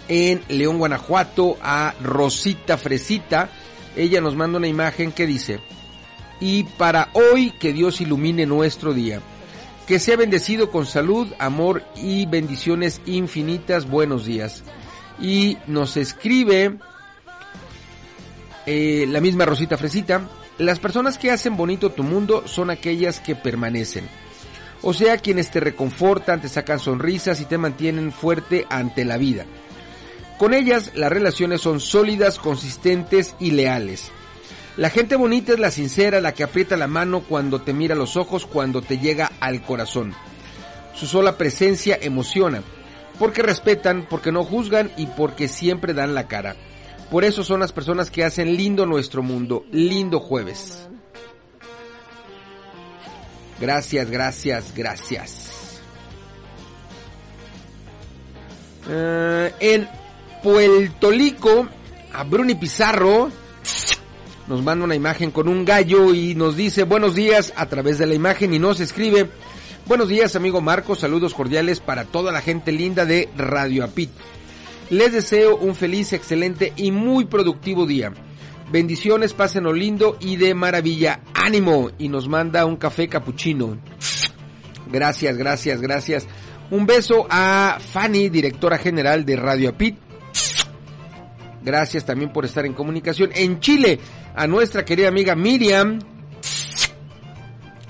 [0.09, 3.49] En León, Guanajuato, a Rosita Fresita.
[3.97, 5.61] Ella nos manda una imagen que dice,
[6.43, 9.21] y para hoy que Dios ilumine nuestro día.
[9.87, 13.89] Que sea bendecido con salud, amor y bendiciones infinitas.
[13.89, 14.65] Buenos días.
[15.21, 16.79] Y nos escribe
[18.67, 20.29] eh, la misma Rosita Fresita.
[20.59, 24.09] Las personas que hacen bonito tu mundo son aquellas que permanecen.
[24.83, 29.47] O sea, quienes te reconfortan, te sacan sonrisas y te mantienen fuerte ante la vida.
[30.39, 34.11] Con ellas las relaciones son sólidas, consistentes y leales.
[34.77, 38.17] La gente bonita es la sincera, la que aprieta la mano cuando te mira los
[38.17, 40.15] ojos, cuando te llega al corazón.
[40.95, 42.63] Su sola presencia emociona,
[43.19, 46.57] porque respetan, porque no juzgan y porque siempre dan la cara.
[47.11, 50.89] Por eso son las personas que hacen lindo nuestro mundo, lindo jueves.
[53.61, 55.81] Gracias, gracias, gracias.
[58.89, 59.89] Eh, en
[60.43, 61.69] Puerto Rico,
[62.15, 63.42] a Bruni Pizarro
[64.49, 68.07] nos manda una imagen con un gallo y nos dice buenos días a través de
[68.07, 69.29] la imagen y nos escribe
[69.87, 74.11] buenos días amigo Marco, saludos cordiales para toda la gente linda de Radio Apit.
[74.91, 78.13] Les deseo un feliz, excelente y muy productivo día.
[78.71, 81.21] Bendiciones, pásenlo lindo y de maravilla.
[81.33, 83.79] Ánimo y nos manda un café capuchino.
[84.91, 86.27] Gracias, gracias, gracias.
[86.71, 89.97] Un beso a Fanny, directora general de Radio Apit.
[91.63, 93.31] Gracias también por estar en comunicación.
[93.35, 93.99] En Chile,
[94.35, 95.99] a nuestra querida amiga Miriam.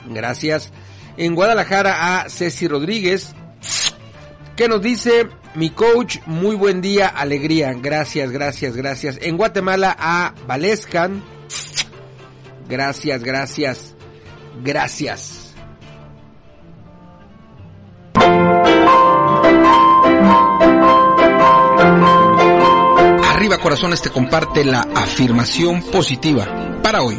[0.07, 0.73] Gracias.
[1.17, 3.35] En Guadalajara, a Ceci Rodríguez.
[4.57, 7.73] Que nos dice, mi coach, muy buen día, alegría.
[7.75, 9.19] Gracias, gracias, gracias.
[9.23, 11.23] En Guatemala, a Valescan.
[12.69, 13.95] Gracias, gracias,
[14.63, 15.42] gracias.
[23.59, 27.19] Corazones te comparte la afirmación positiva para hoy.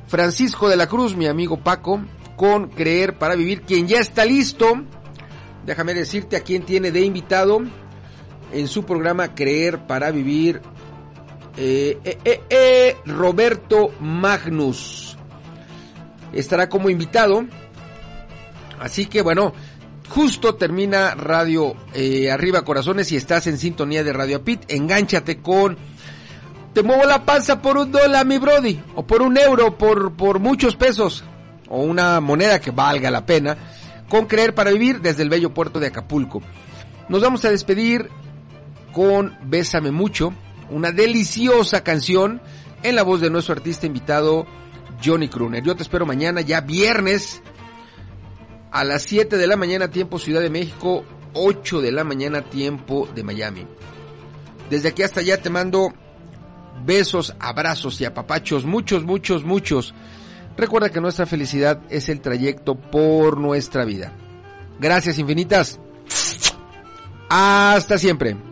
[0.06, 2.00] Francisco de la Cruz, mi amigo Paco,
[2.36, 4.66] con Creer para Vivir, quien ya está listo.
[5.66, 7.60] Déjame decirte a quién tiene de invitado
[8.52, 10.62] en su programa Creer para Vivir
[11.56, 15.16] eh, eh, eh, eh, Roberto Magnus
[16.32, 17.44] estará como invitado.
[18.78, 19.52] Así que bueno,
[20.08, 24.62] justo termina Radio eh, Arriba Corazones y estás en sintonía de Radio Pit.
[24.68, 25.76] Engánchate con
[26.72, 30.38] Te muevo la panza por un dólar, mi brody, o por un euro, por, por
[30.38, 31.24] muchos pesos,
[31.68, 33.56] o una moneda que valga la pena,
[34.08, 36.42] con Creer para Vivir desde el bello puerto de Acapulco.
[37.08, 38.08] Nos vamos a despedir
[38.92, 40.32] con Bésame Mucho
[40.70, 42.40] una deliciosa canción
[42.82, 44.46] en la voz de nuestro artista invitado
[45.04, 45.62] Johnny Kruner.
[45.62, 47.42] Yo te espero mañana, ya viernes,
[48.70, 53.08] a las 7 de la mañana tiempo Ciudad de México, 8 de la mañana tiempo
[53.14, 53.66] de Miami.
[54.68, 55.92] Desde aquí hasta allá te mando
[56.84, 59.94] besos, abrazos y apapachos, muchos, muchos, muchos.
[60.56, 64.12] Recuerda que nuestra felicidad es el trayecto por nuestra vida.
[64.78, 65.80] Gracias infinitas.
[67.28, 68.49] Hasta siempre.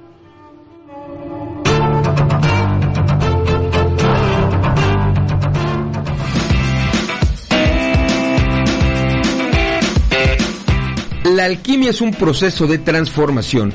[11.39, 13.73] La alquimia es un proceso de transformación.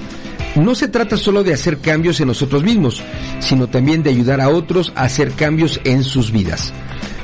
[0.57, 3.01] No se trata solo de hacer cambios en nosotros mismos,
[3.39, 6.73] sino también de ayudar a otros a hacer cambios en sus vidas.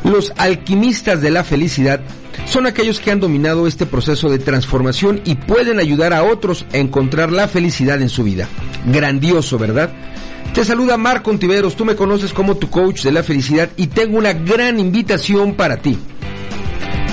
[0.06, 2.00] Los alquimistas de la felicidad
[2.46, 6.78] son aquellos que han dominado este proceso de transformación y pueden ayudar a otros a
[6.78, 8.48] encontrar la felicidad en su vida.
[8.86, 9.92] Grandioso, ¿verdad?
[10.54, 14.18] Te saluda Marco Ontiveros, tú me conoces como tu coach de la felicidad y tengo
[14.18, 15.98] una gran invitación para ti.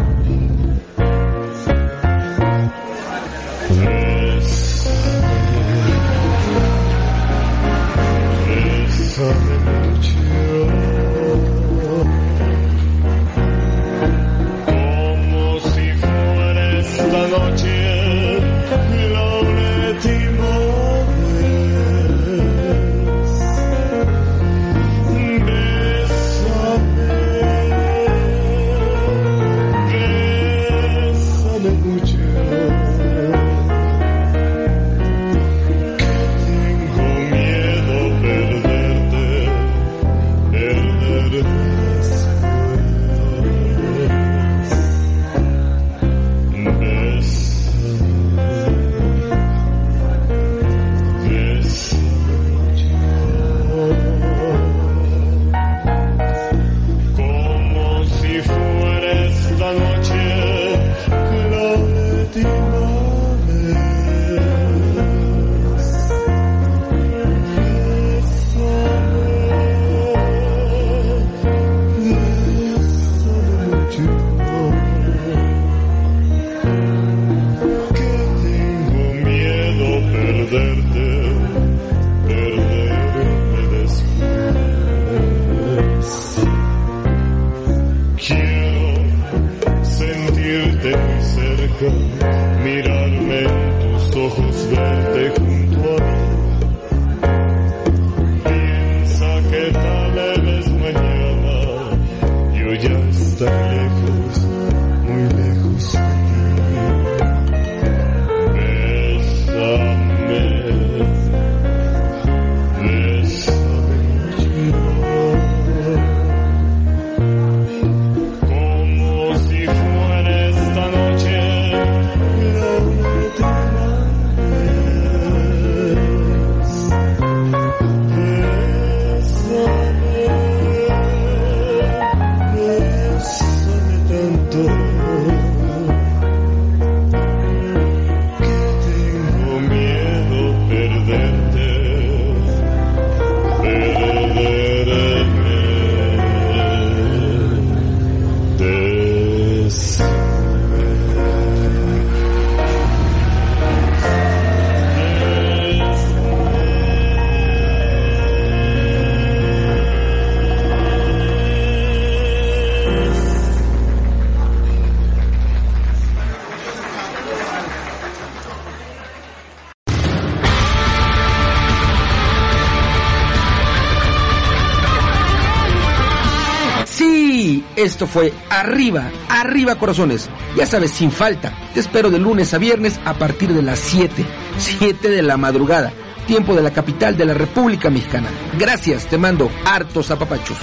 [178.06, 180.28] Fue Arriba, Arriba Corazones.
[180.56, 181.52] Ya sabes, sin falta.
[181.72, 184.24] Te espero de lunes a viernes a partir de las 7,
[184.58, 185.92] 7 de la madrugada,
[186.26, 188.28] tiempo de la capital de la República Mexicana.
[188.58, 190.58] Gracias, te mando hartos apapachos.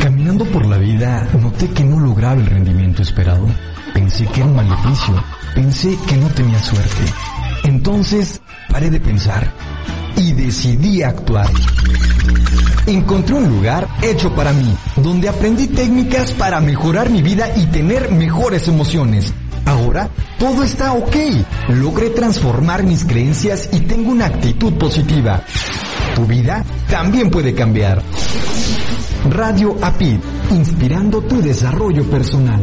[0.00, 3.46] Caminando por la vida, noté que no lograba el rendimiento esperado.
[3.92, 5.35] Pensé que era un maleficio.
[5.56, 7.02] Pensé que no tenía suerte.
[7.64, 9.50] Entonces, paré de pensar
[10.14, 11.48] y decidí actuar.
[12.86, 18.12] Encontré un lugar hecho para mí, donde aprendí técnicas para mejorar mi vida y tener
[18.12, 19.32] mejores emociones.
[19.64, 21.16] Ahora, todo está ok.
[21.70, 25.42] Logré transformar mis creencias y tengo una actitud positiva.
[26.14, 28.02] Tu vida también puede cambiar.
[29.30, 30.20] Radio APID,
[30.50, 32.60] inspirando tu desarrollo personal.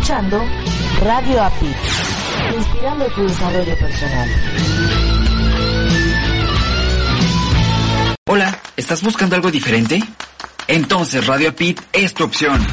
[0.00, 0.42] Escuchando
[1.04, 1.74] Radio API,
[2.56, 4.28] inspirando tu desarrollo personal.
[8.26, 10.02] Hola, ¿estás buscando algo diferente?
[10.68, 12.66] Entonces Radio Pit es tu opción.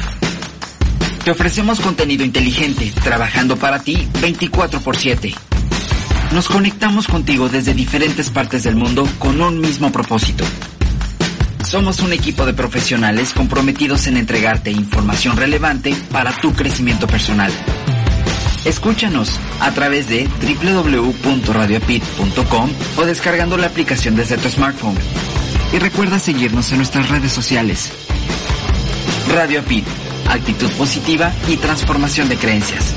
[1.22, 5.34] Te ofrecemos contenido inteligente, trabajando para ti 24 por 7.
[6.32, 10.44] Nos conectamos contigo desde diferentes partes del mundo con un mismo propósito.
[11.68, 17.52] Somos un equipo de profesionales comprometidos en entregarte información relevante para tu crecimiento personal.
[18.64, 20.26] Escúchanos a través de
[20.62, 24.96] www.radiopit.com o descargando la aplicación desde tu smartphone.
[25.70, 27.92] Y recuerda seguirnos en nuestras redes sociales.
[29.30, 29.84] Radio Pit,
[30.26, 32.94] actitud positiva y transformación de creencias.